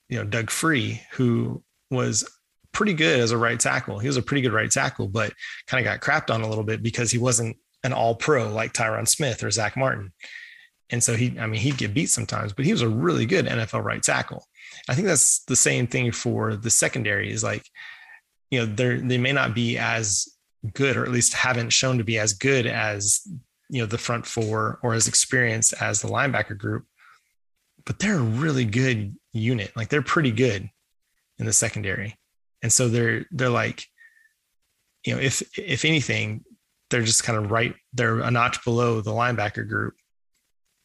you 0.09 0.17
know, 0.17 0.23
Doug 0.23 0.49
Free, 0.49 1.01
who 1.11 1.63
was 1.89 2.27
pretty 2.71 2.93
good 2.93 3.19
as 3.19 3.31
a 3.31 3.37
right 3.37 3.59
tackle. 3.59 3.99
He 3.99 4.07
was 4.07 4.17
a 4.17 4.21
pretty 4.21 4.41
good 4.41 4.53
right 4.53 4.69
tackle, 4.69 5.07
but 5.07 5.33
kind 5.67 5.85
of 5.85 5.91
got 5.91 6.01
crapped 6.01 6.33
on 6.33 6.41
a 6.41 6.47
little 6.47 6.63
bit 6.63 6.83
because 6.83 7.11
he 7.11 7.17
wasn't 7.17 7.57
an 7.83 7.93
all 7.93 8.15
pro 8.15 8.51
like 8.51 8.73
Tyron 8.73 9.07
Smith 9.07 9.43
or 9.43 9.51
Zach 9.51 9.77
Martin. 9.77 10.11
And 10.89 11.03
so 11.03 11.15
he, 11.15 11.37
I 11.39 11.45
mean, 11.45 11.61
he'd 11.61 11.77
get 11.77 11.93
beat 11.93 12.09
sometimes, 12.09 12.53
but 12.53 12.65
he 12.65 12.71
was 12.71 12.81
a 12.81 12.89
really 12.89 13.25
good 13.25 13.45
NFL 13.45 13.83
right 13.83 14.01
tackle. 14.01 14.45
I 14.87 14.95
think 14.95 15.07
that's 15.07 15.43
the 15.45 15.55
same 15.55 15.87
thing 15.87 16.11
for 16.11 16.55
the 16.55 16.69
secondary 16.69 17.31
is 17.31 17.43
like, 17.43 17.65
you 18.49 18.59
know, 18.59 18.65
they're, 18.65 18.99
they 18.99 19.17
may 19.17 19.31
not 19.31 19.53
be 19.53 19.77
as 19.77 20.27
good, 20.73 20.97
or 20.97 21.03
at 21.03 21.11
least 21.11 21.33
haven't 21.33 21.69
shown 21.69 21.99
to 21.99 22.03
be 22.03 22.17
as 22.17 22.33
good 22.33 22.65
as, 22.65 23.21
you 23.69 23.81
know, 23.81 23.85
the 23.85 23.97
front 23.97 24.25
four 24.25 24.79
or 24.81 24.93
as 24.93 25.07
experienced 25.07 25.73
as 25.79 26.01
the 26.01 26.07
linebacker 26.07 26.57
group, 26.57 26.85
but 27.85 27.99
they're 27.99 28.17
a 28.17 28.21
really 28.21 28.65
good 28.65 29.15
unit. 29.33 29.71
Like 29.75 29.89
they're 29.89 30.01
pretty 30.01 30.31
good 30.31 30.69
in 31.37 31.45
the 31.45 31.53
secondary. 31.53 32.17
And 32.61 32.71
so 32.71 32.87
they're, 32.89 33.25
they're 33.31 33.49
like, 33.49 33.85
you 35.05 35.15
know, 35.15 35.21
if, 35.21 35.41
if 35.57 35.85
anything, 35.85 36.43
they're 36.89 37.03
just 37.03 37.23
kind 37.23 37.37
of 37.37 37.51
right, 37.51 37.75
they're 37.93 38.19
a 38.19 38.31
notch 38.31 38.63
below 38.63 38.99
the 38.99 39.11
linebacker 39.11 39.67
group 39.67 39.93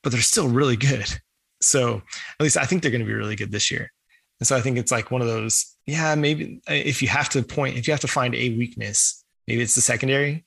but 0.05 0.13
they're 0.13 0.21
still 0.21 0.49
really 0.49 0.77
good. 0.77 1.09
So 1.61 1.95
at 1.97 2.43
least 2.43 2.59
I 2.59 2.67
think 2.67 2.83
they're 2.83 2.91
going 2.91 3.01
to 3.01 3.07
be 3.07 3.15
really 3.15 3.37
good 3.37 3.51
this 3.51 3.71
year. 3.71 3.91
And 4.39 4.47
so 4.47 4.55
I 4.55 4.61
think 4.61 4.77
it's 4.77 4.93
like 4.93 5.11
one 5.11 5.23
of 5.23 5.29
those, 5.29 5.77
yeah, 5.87 6.15
maybe 6.15 6.61
uh, 6.69 6.75
if 6.75 7.01
you 7.01 7.09
have 7.09 7.31
to 7.31 7.43
point, 7.43 7.79
if 7.79 7.87
you 7.89 7.93
have 7.95 8.03
to 8.03 8.09
find 8.09 8.35
a 8.35 8.55
weakness, 8.55 9.25
maybe 9.49 9.63
it's 9.63 9.75
the 9.75 9.81
secondary, 9.81 10.45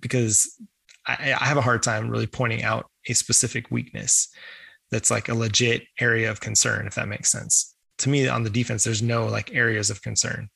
because 0.00 0.58
I, 1.06 1.34
I 1.38 1.44
have 1.44 1.58
a 1.58 1.62
hard 1.62 1.82
time 1.82 2.08
really 2.08 2.26
pointing 2.26 2.62
out 2.62 2.86
a 3.06 3.12
specific 3.12 3.70
weakness 3.70 4.30
that's 4.94 5.10
like 5.10 5.28
a 5.28 5.34
legit 5.34 5.82
area 5.98 6.30
of 6.30 6.40
concern, 6.40 6.86
if 6.86 6.94
that 6.94 7.08
makes 7.08 7.32
sense. 7.32 7.74
To 7.98 8.08
me, 8.08 8.28
on 8.28 8.44
the 8.44 8.50
defense, 8.50 8.84
there's 8.84 9.02
no 9.02 9.26
like 9.26 9.52
areas 9.52 9.90
of 9.90 10.00
concern, 10.02 10.48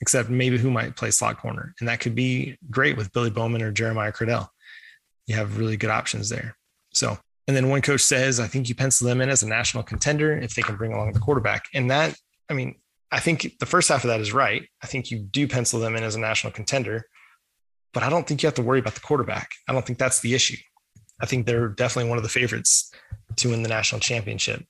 except 0.00 0.30
maybe 0.30 0.56
who 0.56 0.70
might 0.70 0.96
play 0.96 1.10
slot 1.10 1.38
corner. 1.38 1.74
And 1.78 1.86
that 1.86 2.00
could 2.00 2.14
be 2.14 2.56
great 2.70 2.96
with 2.96 3.12
Billy 3.12 3.28
Bowman 3.28 3.60
or 3.60 3.72
Jeremiah 3.72 4.10
Criddell. 4.10 4.48
You 5.26 5.34
have 5.34 5.58
really 5.58 5.76
good 5.76 5.90
options 5.90 6.30
there. 6.30 6.56
So, 6.94 7.18
and 7.46 7.54
then 7.54 7.68
one 7.68 7.82
coach 7.82 8.00
says, 8.00 8.40
I 8.40 8.46
think 8.46 8.70
you 8.70 8.74
pencil 8.74 9.06
them 9.06 9.20
in 9.20 9.28
as 9.28 9.42
a 9.42 9.48
national 9.48 9.82
contender 9.82 10.34
if 10.38 10.54
they 10.54 10.62
can 10.62 10.76
bring 10.76 10.94
along 10.94 11.12
the 11.12 11.20
quarterback. 11.20 11.66
And 11.74 11.90
that, 11.90 12.16
I 12.50 12.54
mean, 12.54 12.76
I 13.12 13.20
think 13.20 13.58
the 13.60 13.66
first 13.66 13.90
half 13.90 14.02
of 14.02 14.08
that 14.08 14.20
is 14.20 14.32
right. 14.32 14.66
I 14.82 14.86
think 14.86 15.10
you 15.10 15.18
do 15.18 15.46
pencil 15.46 15.78
them 15.78 15.94
in 15.94 16.02
as 16.02 16.14
a 16.14 16.20
national 16.20 16.54
contender, 16.54 17.04
but 17.92 18.02
I 18.02 18.08
don't 18.08 18.26
think 18.26 18.42
you 18.42 18.46
have 18.46 18.54
to 18.54 18.62
worry 18.62 18.78
about 18.78 18.94
the 18.94 19.00
quarterback. 19.00 19.50
I 19.68 19.74
don't 19.74 19.84
think 19.84 19.98
that's 19.98 20.20
the 20.20 20.34
issue. 20.34 20.56
I 21.20 21.26
think 21.26 21.46
they're 21.46 21.68
definitely 21.68 22.08
one 22.08 22.18
of 22.18 22.24
the 22.24 22.30
favorites 22.30 22.92
to 23.36 23.50
win 23.50 23.62
the 23.62 23.68
national 23.68 24.00
championship. 24.00 24.64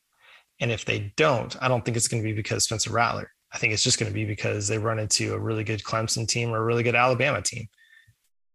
And 0.61 0.71
if 0.71 0.85
they 0.85 1.13
don't, 1.17 1.55
I 1.63 1.69
don't 1.69 1.85
think 1.85 1.97
it's 1.97 2.09
going 2.09 2.23
to 2.23 2.29
be 2.29 2.35
because 2.35 2.65
Spencer 2.65 2.93
Rattler. 2.93 3.31
I 3.53 3.59
think 3.59 3.73
it's 3.73 3.85
just 3.85 3.99
going 3.99 4.11
to 4.11 4.15
be 4.15 4.25
because 4.25 4.69
they 4.69 4.79
run 4.79 4.99
into 4.99 5.35
a 5.35 5.39
really 5.39 5.65
good 5.65 5.83
Clemson 5.83 6.27
team 6.27 6.51
or 6.51 6.59
a 6.59 6.65
really 6.65 6.83
good 6.83 6.95
Alabama 6.95 7.43
team. 7.43 7.69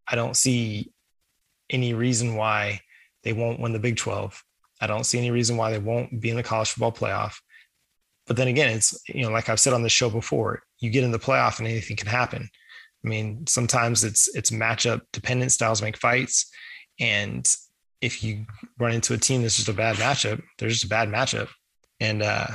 I 0.08 0.16
don't 0.16 0.36
see 0.36 0.92
any 1.70 1.94
reason 1.94 2.36
why 2.36 2.82
they 3.24 3.34
won't 3.34 3.60
win 3.60 3.74
the 3.74 3.80
Big 3.80 3.98
12. 3.98 4.44
I 4.82 4.88
don't 4.88 5.06
see 5.06 5.18
any 5.18 5.32
reason 5.32 5.58
why 5.58 5.72
they 5.72 5.80
won't 5.80 6.20
be 6.20 6.30
in 6.30 6.36
the 6.36 6.44
college 6.44 6.72
football 6.72 6.92
playoff. 6.92 7.36
But 8.28 8.38
then 8.38 8.48
again, 8.48 8.76
it's, 8.76 9.00
you 9.08 9.24
know, 9.24 9.32
like 9.32 9.50
I've 9.50 9.60
said 9.60 9.74
on 9.74 9.84
the 9.84 9.90
show 9.90 10.10
before, 10.10 10.64
you 10.80 10.90
get 10.90 11.04
in 11.04 11.12
the 11.12 11.20
playoff 11.20 11.60
and 11.60 11.68
anything 11.68 11.98
can 11.98 12.08
happen. 12.08 12.50
I 13.04 13.08
mean, 13.08 13.46
sometimes 13.48 14.04
it's 14.04 14.34
it's 14.36 14.52
matchup 14.52 15.02
dependent 15.12 15.52
styles 15.52 15.82
make 15.82 15.98
fights. 15.98 16.52
And 17.00 17.48
if 18.02 18.24
you 18.24 18.46
run 18.80 18.94
into 18.94 19.14
a 19.14 19.18
team 19.18 19.42
that's 19.42 19.58
just 19.58 19.70
a 19.70 19.74
bad 19.74 19.96
matchup, 19.98 20.42
they're 20.58 20.70
just 20.70 20.84
a 20.84 20.90
bad 20.90 21.10
matchup. 21.10 21.50
And 22.00 22.24
uh, 22.24 22.48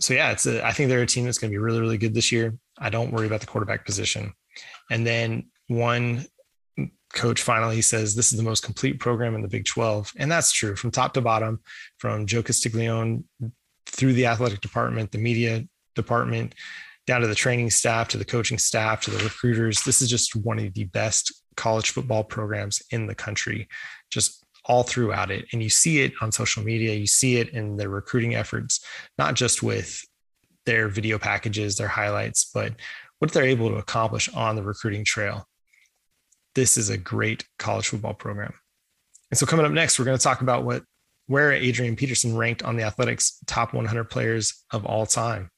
so 0.00 0.14
yeah, 0.14 0.32
it's 0.32 0.46
a, 0.46 0.64
I 0.66 0.72
think 0.72 0.88
they're 0.88 1.02
a 1.02 1.06
team 1.06 1.24
that's 1.24 1.38
going 1.38 1.50
to 1.50 1.54
be 1.54 1.58
really, 1.58 1.80
really 1.80 1.98
good 1.98 2.14
this 2.14 2.32
year. 2.32 2.56
I 2.78 2.90
don't 2.90 3.12
worry 3.12 3.26
about 3.26 3.40
the 3.40 3.46
quarterback 3.46 3.86
position. 3.86 4.32
And 4.90 5.06
then 5.06 5.50
one 5.68 6.26
coach 7.12 7.42
finally 7.42 7.82
says 7.82 8.14
this 8.14 8.32
is 8.32 8.38
the 8.38 8.44
most 8.44 8.62
complete 8.64 8.98
program 8.98 9.34
in 9.34 9.42
the 9.42 9.48
Big 9.48 9.64
12. 9.64 10.12
And 10.16 10.30
that's 10.30 10.52
true 10.52 10.74
from 10.74 10.90
top 10.90 11.14
to 11.14 11.20
bottom, 11.20 11.60
from 11.98 12.26
Joe 12.26 12.42
Castiglione 12.42 13.22
through 13.86 14.14
the 14.14 14.26
athletic 14.26 14.60
department, 14.60 15.12
the 15.12 15.18
media 15.18 15.64
department, 15.94 16.54
down 17.06 17.20
to 17.20 17.26
the 17.26 17.34
training 17.34 17.70
staff, 17.70 18.08
to 18.08 18.18
the 18.18 18.24
coaching 18.24 18.58
staff, 18.58 19.02
to 19.02 19.10
the 19.10 19.22
recruiters. 19.22 19.82
This 19.82 20.00
is 20.00 20.08
just 20.08 20.34
one 20.36 20.58
of 20.58 20.72
the 20.74 20.84
best 20.84 21.32
college 21.56 21.90
football 21.90 22.24
programs 22.24 22.82
in 22.90 23.06
the 23.06 23.14
country, 23.14 23.68
just 24.10 24.41
all 24.64 24.82
throughout 24.82 25.30
it. 25.30 25.46
And 25.52 25.62
you 25.62 25.70
see 25.70 26.02
it 26.02 26.12
on 26.20 26.32
social 26.32 26.62
media, 26.62 26.94
you 26.94 27.06
see 27.06 27.36
it 27.36 27.50
in 27.50 27.76
their 27.76 27.88
recruiting 27.88 28.34
efforts, 28.34 28.84
not 29.18 29.34
just 29.34 29.62
with 29.62 30.04
their 30.66 30.88
video 30.88 31.18
packages, 31.18 31.76
their 31.76 31.88
highlights, 31.88 32.50
but 32.54 32.74
what 33.18 33.32
they're 33.32 33.44
able 33.44 33.68
to 33.70 33.76
accomplish 33.76 34.28
on 34.30 34.56
the 34.56 34.62
recruiting 34.62 35.04
trail 35.04 35.46
this 36.54 36.76
is 36.76 36.90
a 36.90 36.98
great 36.98 37.44
college 37.58 37.88
football 37.88 38.14
program. 38.14 38.52
And 39.30 39.38
so 39.38 39.46
coming 39.46 39.64
up 39.64 39.72
next, 39.72 39.98
we're 39.98 40.04
going 40.04 40.18
to 40.18 40.22
talk 40.22 40.42
about 40.42 40.64
what 40.64 40.84
where 41.26 41.52
Adrian 41.52 41.96
Peterson 41.96 42.36
ranked 42.36 42.62
on 42.62 42.76
the 42.76 42.82
Athletic's 42.82 43.38
top 43.46 43.72
100 43.72 44.04
players 44.04 44.64
of 44.72 44.84
all 44.84 45.06
time 45.06 45.50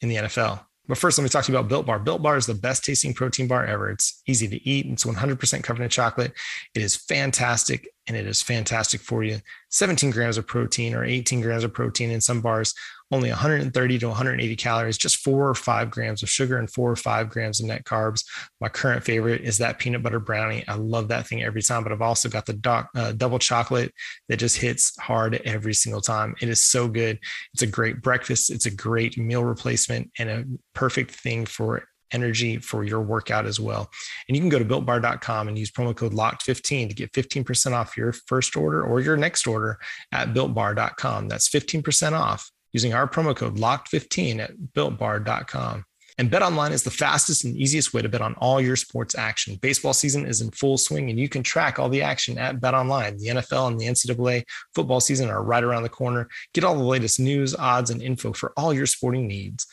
in 0.00 0.08
the 0.08 0.16
NFL. 0.16 0.64
But 0.88 0.98
first, 0.98 1.18
let 1.18 1.22
me 1.22 1.28
talk 1.28 1.44
to 1.44 1.52
you 1.52 1.58
about 1.58 1.68
Built 1.68 1.86
Bar. 1.86 2.00
Built 2.00 2.22
Bar 2.22 2.36
is 2.36 2.46
the 2.46 2.54
best 2.54 2.84
tasting 2.84 3.14
protein 3.14 3.46
bar 3.46 3.64
ever. 3.64 3.90
It's 3.90 4.22
easy 4.26 4.48
to 4.48 4.68
eat. 4.68 4.86
It's 4.86 5.04
100% 5.04 5.62
covered 5.62 5.82
in 5.82 5.90
chocolate. 5.90 6.32
It 6.74 6.82
is 6.82 6.96
fantastic 6.96 7.88
and 8.10 8.16
it 8.16 8.26
is 8.26 8.42
fantastic 8.42 9.00
for 9.00 9.22
you. 9.22 9.38
17 9.68 10.10
grams 10.10 10.36
of 10.36 10.44
protein 10.44 10.96
or 10.96 11.04
18 11.04 11.40
grams 11.40 11.62
of 11.62 11.72
protein 11.72 12.10
in 12.10 12.20
some 12.20 12.40
bars, 12.40 12.74
only 13.12 13.28
130 13.28 13.98
to 14.00 14.08
180 14.08 14.56
calories, 14.56 14.98
just 14.98 15.18
four 15.18 15.48
or 15.48 15.54
five 15.54 15.92
grams 15.92 16.20
of 16.24 16.28
sugar 16.28 16.58
and 16.58 16.68
four 16.68 16.90
or 16.90 16.96
five 16.96 17.30
grams 17.30 17.60
of 17.60 17.66
net 17.66 17.84
carbs. 17.84 18.24
My 18.60 18.68
current 18.68 19.04
favorite 19.04 19.42
is 19.42 19.58
that 19.58 19.78
peanut 19.78 20.02
butter 20.02 20.18
brownie. 20.18 20.64
I 20.66 20.74
love 20.74 21.06
that 21.08 21.28
thing 21.28 21.44
every 21.44 21.62
time, 21.62 21.84
but 21.84 21.92
I've 21.92 22.02
also 22.02 22.28
got 22.28 22.46
the 22.46 22.52
doc, 22.52 22.88
uh, 22.96 23.12
double 23.12 23.38
chocolate 23.38 23.94
that 24.28 24.38
just 24.38 24.56
hits 24.56 24.98
hard 24.98 25.40
every 25.44 25.74
single 25.74 26.00
time. 26.00 26.34
It 26.40 26.48
is 26.48 26.60
so 26.60 26.88
good. 26.88 27.20
It's 27.54 27.62
a 27.62 27.68
great 27.68 28.02
breakfast, 28.02 28.50
it's 28.50 28.66
a 28.66 28.74
great 28.74 29.16
meal 29.18 29.44
replacement, 29.44 30.10
and 30.18 30.28
a 30.28 30.44
perfect 30.74 31.12
thing 31.12 31.46
for 31.46 31.84
energy 32.12 32.58
for 32.58 32.84
your 32.84 33.00
workout 33.00 33.46
as 33.46 33.60
well. 33.60 33.90
And 34.28 34.36
you 34.36 34.42
can 34.42 34.48
go 34.48 34.58
to 34.58 34.64
builtbar.com 34.64 35.48
and 35.48 35.58
use 35.58 35.70
promo 35.70 35.94
code 35.94 36.12
LOCKED15 36.12 36.88
to 36.88 36.94
get 36.94 37.12
15% 37.12 37.72
off 37.72 37.96
your 37.96 38.12
first 38.12 38.56
order 38.56 38.82
or 38.82 39.00
your 39.00 39.16
next 39.16 39.46
order 39.46 39.78
at 40.12 40.34
builtbar.com. 40.34 41.28
That's 41.28 41.48
15% 41.48 42.12
off 42.12 42.50
using 42.72 42.94
our 42.94 43.08
promo 43.08 43.34
code 43.34 43.56
LOCKED15 43.56 44.40
at 44.40 44.56
builtbar.com. 44.74 45.84
And 46.20 46.30
BetOnline 46.30 46.72
is 46.72 46.82
the 46.82 46.90
fastest 46.90 47.44
and 47.44 47.56
easiest 47.56 47.94
way 47.94 48.02
to 48.02 48.08
bet 48.08 48.20
on 48.20 48.34
all 48.34 48.60
your 48.60 48.76
sports 48.76 49.14
action. 49.14 49.56
Baseball 49.62 49.94
season 49.94 50.26
is 50.26 50.42
in 50.42 50.50
full 50.50 50.76
swing, 50.76 51.08
and 51.08 51.18
you 51.18 51.30
can 51.30 51.42
track 51.42 51.78
all 51.78 51.88
the 51.88 52.02
action 52.02 52.36
at 52.36 52.60
BetOnline. 52.60 53.18
The 53.18 53.28
NFL 53.28 53.68
and 53.68 53.80
the 53.80 53.86
NCAA 53.86 54.44
football 54.74 55.00
season 55.00 55.30
are 55.30 55.42
right 55.42 55.64
around 55.64 55.82
the 55.82 55.88
corner. 55.88 56.28
Get 56.52 56.62
all 56.62 56.76
the 56.76 56.84
latest 56.84 57.20
news, 57.20 57.54
odds, 57.54 57.88
and 57.88 58.02
info 58.02 58.34
for 58.34 58.52
all 58.58 58.74
your 58.74 58.84
sporting 58.84 59.26
needs. 59.26 59.66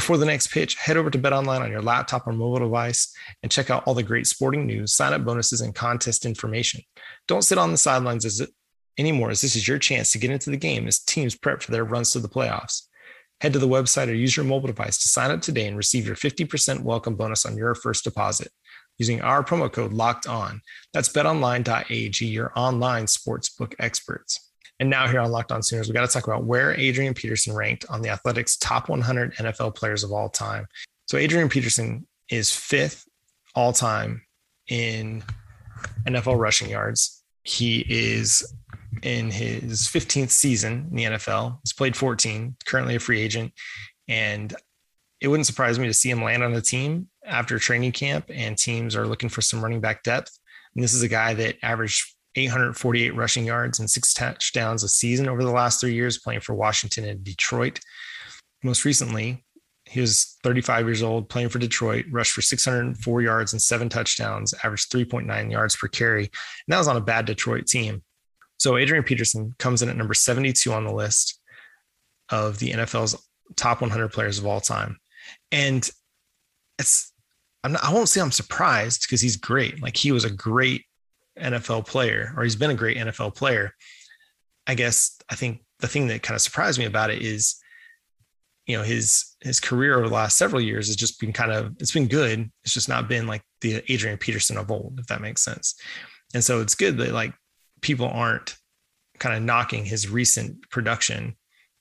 Before 0.00 0.16
the 0.16 0.24
next 0.24 0.46
pitch, 0.46 0.76
head 0.76 0.96
over 0.96 1.10
to 1.10 1.18
BetOnline 1.18 1.60
on 1.60 1.70
your 1.70 1.82
laptop 1.82 2.26
or 2.26 2.32
mobile 2.32 2.60
device 2.60 3.14
and 3.42 3.52
check 3.52 3.68
out 3.68 3.82
all 3.84 3.92
the 3.92 4.02
great 4.02 4.26
sporting 4.26 4.66
news, 4.66 4.94
sign 4.94 5.12
up 5.12 5.26
bonuses, 5.26 5.60
and 5.60 5.74
contest 5.74 6.24
information. 6.24 6.80
Don't 7.28 7.42
sit 7.42 7.58
on 7.58 7.70
the 7.70 7.76
sidelines 7.76 8.24
as 8.24 8.40
it, 8.40 8.48
anymore, 8.96 9.28
as 9.28 9.42
this 9.42 9.56
is 9.56 9.68
your 9.68 9.78
chance 9.78 10.10
to 10.12 10.18
get 10.18 10.30
into 10.30 10.48
the 10.48 10.56
game 10.56 10.88
as 10.88 11.00
teams 11.00 11.36
prep 11.36 11.60
for 11.60 11.70
their 11.70 11.84
runs 11.84 12.12
to 12.12 12.18
the 12.18 12.30
playoffs. 12.30 12.84
Head 13.42 13.52
to 13.52 13.58
the 13.58 13.68
website 13.68 14.08
or 14.08 14.14
use 14.14 14.34
your 14.34 14.46
mobile 14.46 14.68
device 14.68 14.96
to 15.02 15.08
sign 15.08 15.30
up 15.30 15.42
today 15.42 15.66
and 15.66 15.76
receive 15.76 16.06
your 16.06 16.16
50% 16.16 16.82
welcome 16.82 17.14
bonus 17.14 17.44
on 17.44 17.58
your 17.58 17.74
first 17.74 18.02
deposit 18.02 18.48
using 18.96 19.20
our 19.20 19.44
promo 19.44 19.70
code 19.70 19.92
locked 19.92 20.26
on. 20.26 20.62
That's 20.94 21.10
betonline.ag, 21.10 22.24
your 22.24 22.52
online 22.56 23.04
sportsbook 23.04 23.74
experts. 23.78 24.49
And 24.80 24.88
now 24.88 25.06
here 25.06 25.20
on 25.20 25.30
Locked 25.30 25.52
On 25.52 25.62
Sooners, 25.62 25.88
we 25.88 25.92
got 25.92 26.08
to 26.08 26.12
talk 26.12 26.26
about 26.26 26.44
where 26.44 26.74
Adrian 26.80 27.12
Peterson 27.12 27.54
ranked 27.54 27.84
on 27.90 28.00
the 28.00 28.08
Athletic's 28.08 28.56
top 28.56 28.88
100 28.88 29.34
NFL 29.34 29.74
players 29.74 30.02
of 30.02 30.10
all 30.10 30.30
time. 30.30 30.66
So 31.06 31.18
Adrian 31.18 31.50
Peterson 31.50 32.06
is 32.30 32.54
fifth 32.54 33.06
all 33.54 33.74
time 33.74 34.22
in 34.68 35.22
NFL 36.06 36.38
rushing 36.38 36.70
yards. 36.70 37.22
He 37.42 37.84
is 37.88 38.54
in 39.02 39.30
his 39.30 39.82
15th 39.82 40.30
season 40.30 40.88
in 40.90 40.96
the 40.96 41.04
NFL. 41.04 41.58
He's 41.62 41.74
played 41.74 41.94
14, 41.94 42.56
currently 42.64 42.94
a 42.94 43.00
free 43.00 43.20
agent. 43.20 43.52
And 44.08 44.54
it 45.20 45.28
wouldn't 45.28 45.46
surprise 45.46 45.78
me 45.78 45.88
to 45.88 45.94
see 45.94 46.08
him 46.08 46.24
land 46.24 46.42
on 46.42 46.54
a 46.54 46.62
team 46.62 47.08
after 47.26 47.58
training 47.58 47.92
camp 47.92 48.30
and 48.30 48.56
teams 48.56 48.96
are 48.96 49.06
looking 49.06 49.28
for 49.28 49.42
some 49.42 49.62
running 49.62 49.80
back 49.80 50.02
depth. 50.04 50.38
And 50.74 50.82
this 50.82 50.94
is 50.94 51.02
a 51.02 51.08
guy 51.08 51.34
that 51.34 51.56
averaged 51.62 52.14
848 52.36 53.14
rushing 53.14 53.44
yards 53.44 53.80
and 53.80 53.90
six 53.90 54.14
touchdowns 54.14 54.84
a 54.84 54.88
season 54.88 55.28
over 55.28 55.42
the 55.42 55.50
last 55.50 55.80
three 55.80 55.94
years, 55.94 56.18
playing 56.18 56.40
for 56.40 56.54
Washington 56.54 57.04
and 57.04 57.24
Detroit. 57.24 57.80
Most 58.62 58.84
recently, 58.84 59.44
he 59.86 60.00
was 60.00 60.36
35 60.44 60.86
years 60.86 61.02
old, 61.02 61.28
playing 61.28 61.48
for 61.48 61.58
Detroit, 61.58 62.04
rushed 62.10 62.32
for 62.32 62.42
604 62.42 63.22
yards 63.22 63.52
and 63.52 63.60
seven 63.60 63.88
touchdowns, 63.88 64.54
averaged 64.62 64.92
3.9 64.92 65.50
yards 65.50 65.74
per 65.74 65.88
carry. 65.88 66.24
And 66.24 66.30
that 66.68 66.78
was 66.78 66.86
on 66.86 66.96
a 66.96 67.00
bad 67.00 67.24
Detroit 67.24 67.66
team. 67.66 68.02
So 68.58 68.76
Adrian 68.76 69.02
Peterson 69.02 69.54
comes 69.58 69.82
in 69.82 69.88
at 69.88 69.96
number 69.96 70.14
72 70.14 70.72
on 70.72 70.84
the 70.84 70.92
list 70.92 71.40
of 72.28 72.58
the 72.58 72.70
NFL's 72.70 73.16
top 73.56 73.80
100 73.80 74.12
players 74.12 74.38
of 74.38 74.46
all 74.46 74.60
time. 74.60 74.98
And 75.50 75.88
it's, 76.78 77.12
not, 77.66 77.82
I 77.82 77.92
won't 77.92 78.08
say 78.08 78.20
I'm 78.20 78.30
surprised 78.30 79.02
because 79.02 79.20
he's 79.20 79.36
great. 79.36 79.82
Like 79.82 79.96
he 79.96 80.12
was 80.12 80.24
a 80.24 80.30
great 80.30 80.84
NFL 81.40 81.86
player, 81.86 82.32
or 82.36 82.44
he's 82.44 82.56
been 82.56 82.70
a 82.70 82.74
great 82.74 82.96
NFL 82.96 83.34
player. 83.34 83.72
I 84.66 84.74
guess 84.74 85.18
I 85.28 85.34
think 85.34 85.64
the 85.80 85.88
thing 85.88 86.08
that 86.08 86.22
kind 86.22 86.36
of 86.36 86.42
surprised 86.42 86.78
me 86.78 86.84
about 86.84 87.10
it 87.10 87.22
is, 87.22 87.56
you 88.66 88.76
know, 88.76 88.82
his 88.82 89.36
his 89.40 89.60
career 89.60 89.98
over 89.98 90.08
the 90.08 90.14
last 90.14 90.36
several 90.36 90.60
years 90.60 90.86
has 90.86 90.96
just 90.96 91.18
been 91.18 91.32
kind 91.32 91.52
of 91.52 91.74
it's 91.80 91.92
been 91.92 92.08
good. 92.08 92.50
It's 92.64 92.74
just 92.74 92.88
not 92.88 93.08
been 93.08 93.26
like 93.26 93.42
the 93.60 93.82
Adrian 93.92 94.18
Peterson 94.18 94.58
of 94.58 94.70
old, 94.70 94.98
if 95.00 95.06
that 95.06 95.20
makes 95.20 95.42
sense. 95.42 95.74
And 96.34 96.44
so 96.44 96.60
it's 96.60 96.74
good 96.74 96.98
that 96.98 97.12
like 97.12 97.34
people 97.80 98.06
aren't 98.06 98.56
kind 99.18 99.36
of 99.36 99.42
knocking 99.42 99.84
his 99.84 100.08
recent 100.08 100.68
production, 100.70 101.36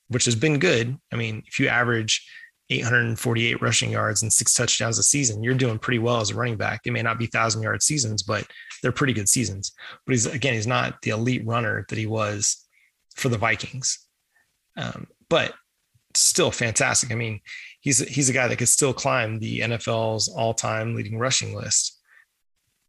which 0.08 0.26
has 0.26 0.36
been 0.36 0.60
good. 0.60 0.98
I 1.12 1.16
mean, 1.16 1.44
if 1.48 1.60
you 1.60 1.68
average 1.68 2.28
848 2.70 3.62
rushing 3.62 3.92
yards 3.92 4.22
and 4.22 4.32
six 4.32 4.54
touchdowns 4.54 5.00
a 5.00 5.04
season, 5.04 5.44
you're 5.44 5.56
doing 5.56 5.80
pretty 5.80 6.00
well 6.00 6.22
as 6.22 6.32
a 6.32 6.36
running 6.36 6.58
back. 6.58 6.82
It 6.86 6.92
may 6.92 7.02
not 7.02 7.18
be 7.18 7.26
thousand 7.26 7.64
yard 7.64 7.82
seasons, 7.82 8.24
but 8.24 8.46
they're 8.82 8.92
pretty 8.92 9.14
good 9.14 9.30
seasons. 9.30 9.72
But 10.06 10.14
he's 10.14 10.26
again, 10.26 10.54
he's 10.54 10.68
not 10.68 11.02
the 11.02 11.12
elite 11.12 11.46
runner 11.46 11.86
that 11.90 11.98
he 11.98 12.06
was 12.08 12.66
for 13.16 13.30
the 13.30 13.38
Vikings. 13.38 14.06
Um, 14.78 15.08
but 15.30 15.54
still 16.16 16.52
fantastic. 16.52 17.12
I 17.12 17.16
mean, 17.16 17.42
he's 17.82 18.00
he's 18.00 18.30
a 18.30 18.34
guy 18.34 18.48
that 18.48 18.58
could 18.58 18.70
still 18.70 18.94
climb 18.94 19.40
the 19.40 19.62
NFL's 19.62 20.28
all-time 20.28 20.96
leading 20.96 21.18
rushing 21.18 21.56
list. 21.56 22.00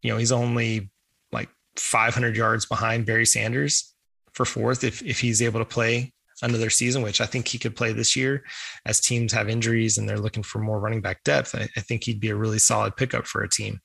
You 0.02 0.12
know, 0.12 0.18
he's 0.18 0.32
only 0.32 0.90
like 1.32 1.48
500 1.76 2.36
yards 2.36 2.66
behind 2.66 3.06
Barry 3.06 3.26
Sanders 3.26 3.94
for 4.32 4.44
fourth 4.44 4.84
if 4.84 5.02
if 5.02 5.20
he's 5.20 5.42
able 5.42 5.60
to 5.60 5.66
play 5.66 6.12
another 6.42 6.70
season, 6.70 7.02
which 7.02 7.20
I 7.20 7.26
think 7.26 7.48
he 7.48 7.58
could 7.58 7.76
play 7.76 7.92
this 7.92 8.16
year 8.16 8.44
as 8.86 9.00
teams 9.00 9.32
have 9.32 9.48
injuries 9.48 9.98
and 9.98 10.08
they're 10.08 10.18
looking 10.18 10.42
for 10.42 10.58
more 10.58 10.80
running 10.80 11.02
back 11.02 11.22
depth. 11.22 11.54
I, 11.54 11.68
I 11.76 11.80
think 11.80 12.04
he'd 12.04 12.20
be 12.20 12.30
a 12.30 12.36
really 12.36 12.58
solid 12.58 12.96
pickup 12.96 13.26
for 13.26 13.42
a 13.42 13.48
team. 13.48 13.80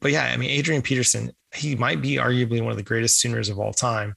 But 0.00 0.12
yeah, 0.12 0.24
I 0.24 0.36
mean, 0.36 0.50
Adrian 0.50 0.82
Peterson, 0.82 1.32
he 1.54 1.76
might 1.76 2.00
be 2.00 2.16
arguably 2.16 2.62
one 2.62 2.70
of 2.70 2.76
the 2.76 2.82
greatest 2.82 3.20
Sooners 3.20 3.48
of 3.48 3.58
all 3.58 3.72
time. 3.72 4.14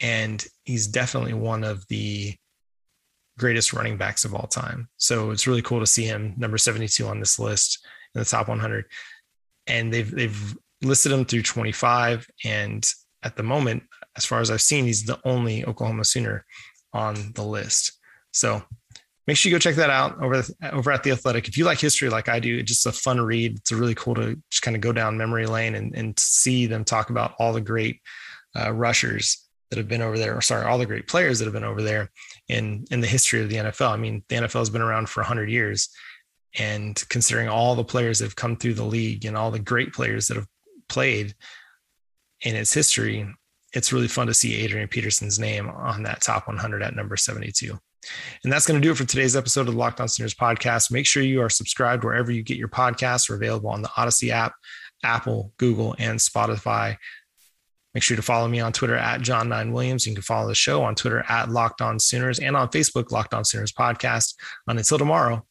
And 0.00 0.44
he's 0.64 0.86
definitely 0.86 1.34
one 1.34 1.62
of 1.62 1.86
the 1.88 2.34
greatest 3.38 3.72
running 3.72 3.96
backs 3.96 4.24
of 4.24 4.34
all 4.34 4.46
time. 4.46 4.88
So 4.96 5.30
it's 5.30 5.46
really 5.46 5.62
cool 5.62 5.80
to 5.80 5.86
see 5.86 6.04
him 6.04 6.34
number 6.38 6.58
72 6.58 7.06
on 7.06 7.20
this 7.20 7.38
list 7.38 7.84
in 8.14 8.20
the 8.20 8.24
top 8.24 8.48
100. 8.48 8.86
And 9.66 9.92
they've, 9.92 10.10
they've 10.10 10.56
listed 10.82 11.12
him 11.12 11.24
through 11.24 11.42
25. 11.42 12.26
And 12.44 12.86
at 13.22 13.36
the 13.36 13.42
moment, 13.42 13.82
as 14.16 14.24
far 14.24 14.40
as 14.40 14.50
I've 14.50 14.62
seen, 14.62 14.86
he's 14.86 15.04
the 15.04 15.20
only 15.24 15.64
Oklahoma 15.64 16.04
Sooner 16.04 16.44
on 16.92 17.32
the 17.34 17.44
list. 17.44 17.98
So 18.32 18.62
make 19.26 19.36
sure 19.36 19.50
you 19.50 19.54
go 19.54 19.60
check 19.60 19.76
that 19.76 19.90
out 19.90 20.22
over 20.22 20.42
over 20.72 20.90
at 20.90 21.02
the 21.02 21.12
Athletic. 21.12 21.48
If 21.48 21.56
you 21.56 21.64
like 21.64 21.78
history 21.78 22.08
like 22.08 22.28
I 22.28 22.40
do, 22.40 22.58
it's 22.58 22.70
just 22.70 22.86
a 22.86 22.92
fun 22.92 23.20
read. 23.20 23.56
It's 23.56 23.72
really 23.72 23.94
cool 23.94 24.14
to 24.16 24.36
just 24.50 24.62
kind 24.62 24.76
of 24.76 24.80
go 24.80 24.92
down 24.92 25.18
memory 25.18 25.46
lane 25.46 25.74
and, 25.74 25.94
and 25.94 26.18
see 26.18 26.66
them 26.66 26.84
talk 26.84 27.10
about 27.10 27.34
all 27.38 27.52
the 27.52 27.60
great 27.60 28.00
uh, 28.58 28.72
rushers 28.72 29.46
that 29.70 29.78
have 29.78 29.88
been 29.88 30.02
over 30.02 30.18
there, 30.18 30.36
or 30.36 30.40
sorry, 30.40 30.66
all 30.66 30.78
the 30.78 30.86
great 30.86 31.06
players 31.06 31.38
that 31.38 31.44
have 31.44 31.54
been 31.54 31.64
over 31.64 31.82
there 31.82 32.10
in 32.48 32.84
in 32.90 33.00
the 33.00 33.06
history 33.06 33.40
of 33.40 33.48
the 33.48 33.56
NFL. 33.56 33.90
I 33.90 33.96
mean, 33.96 34.24
the 34.28 34.36
NFL 34.36 34.58
has 34.58 34.70
been 34.70 34.82
around 34.82 35.08
for 35.08 35.20
100 35.20 35.48
years, 35.48 35.88
and 36.58 37.02
considering 37.08 37.48
all 37.48 37.74
the 37.74 37.84
players 37.84 38.18
that 38.18 38.26
have 38.26 38.36
come 38.36 38.56
through 38.56 38.74
the 38.74 38.84
league 38.84 39.24
and 39.24 39.36
all 39.36 39.50
the 39.50 39.58
great 39.58 39.92
players 39.92 40.28
that 40.28 40.36
have 40.36 40.48
played 40.88 41.34
in 42.42 42.56
its 42.56 42.72
history, 42.72 43.32
it's 43.72 43.92
really 43.92 44.08
fun 44.08 44.26
to 44.26 44.34
see 44.34 44.56
Adrian 44.56 44.88
Peterson's 44.88 45.38
name 45.38 45.68
on 45.68 46.02
that 46.02 46.22
top 46.22 46.48
100 46.48 46.82
at 46.82 46.96
number 46.96 47.16
72. 47.16 47.78
And 48.44 48.52
that's 48.52 48.66
going 48.66 48.80
to 48.80 48.86
do 48.86 48.92
it 48.92 48.96
for 48.96 49.04
today's 49.04 49.36
episode 49.36 49.68
of 49.68 49.74
the 49.74 49.78
Locked 49.78 50.00
On 50.00 50.08
Sooners 50.08 50.34
podcast. 50.34 50.90
Make 50.90 51.06
sure 51.06 51.22
you 51.22 51.42
are 51.42 51.50
subscribed 51.50 52.04
wherever 52.04 52.30
you 52.30 52.42
get 52.42 52.56
your 52.56 52.68
podcasts. 52.68 53.28
We're 53.28 53.36
available 53.36 53.70
on 53.70 53.82
the 53.82 53.88
Audacy 53.88 54.30
app, 54.30 54.54
Apple, 55.04 55.52
Google, 55.58 55.94
and 55.98 56.18
Spotify. 56.18 56.96
Make 57.94 58.02
sure 58.02 58.16
to 58.16 58.22
follow 58.22 58.46
me 58.46 58.60
on 58.60 58.72
Twitter 58.72 58.96
at 58.96 59.20
John 59.20 59.48
Nine 59.48 59.72
Williams. 59.72 60.06
You 60.06 60.14
can 60.14 60.22
follow 60.22 60.48
the 60.48 60.54
show 60.54 60.82
on 60.82 60.94
Twitter 60.94 61.24
at 61.28 61.50
Locked 61.50 61.82
On 61.82 61.98
Sooners 61.98 62.38
and 62.38 62.56
on 62.56 62.68
Facebook, 62.68 63.10
Locked 63.10 63.34
On 63.34 63.44
Sooners 63.44 63.72
Podcast. 63.72 64.34
And 64.68 64.78
until 64.78 64.98
tomorrow, 64.98 65.44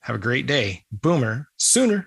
have 0.00 0.16
a 0.16 0.18
great 0.18 0.46
day. 0.46 0.84
Boomer 0.90 1.48
Sooner. 1.58 2.00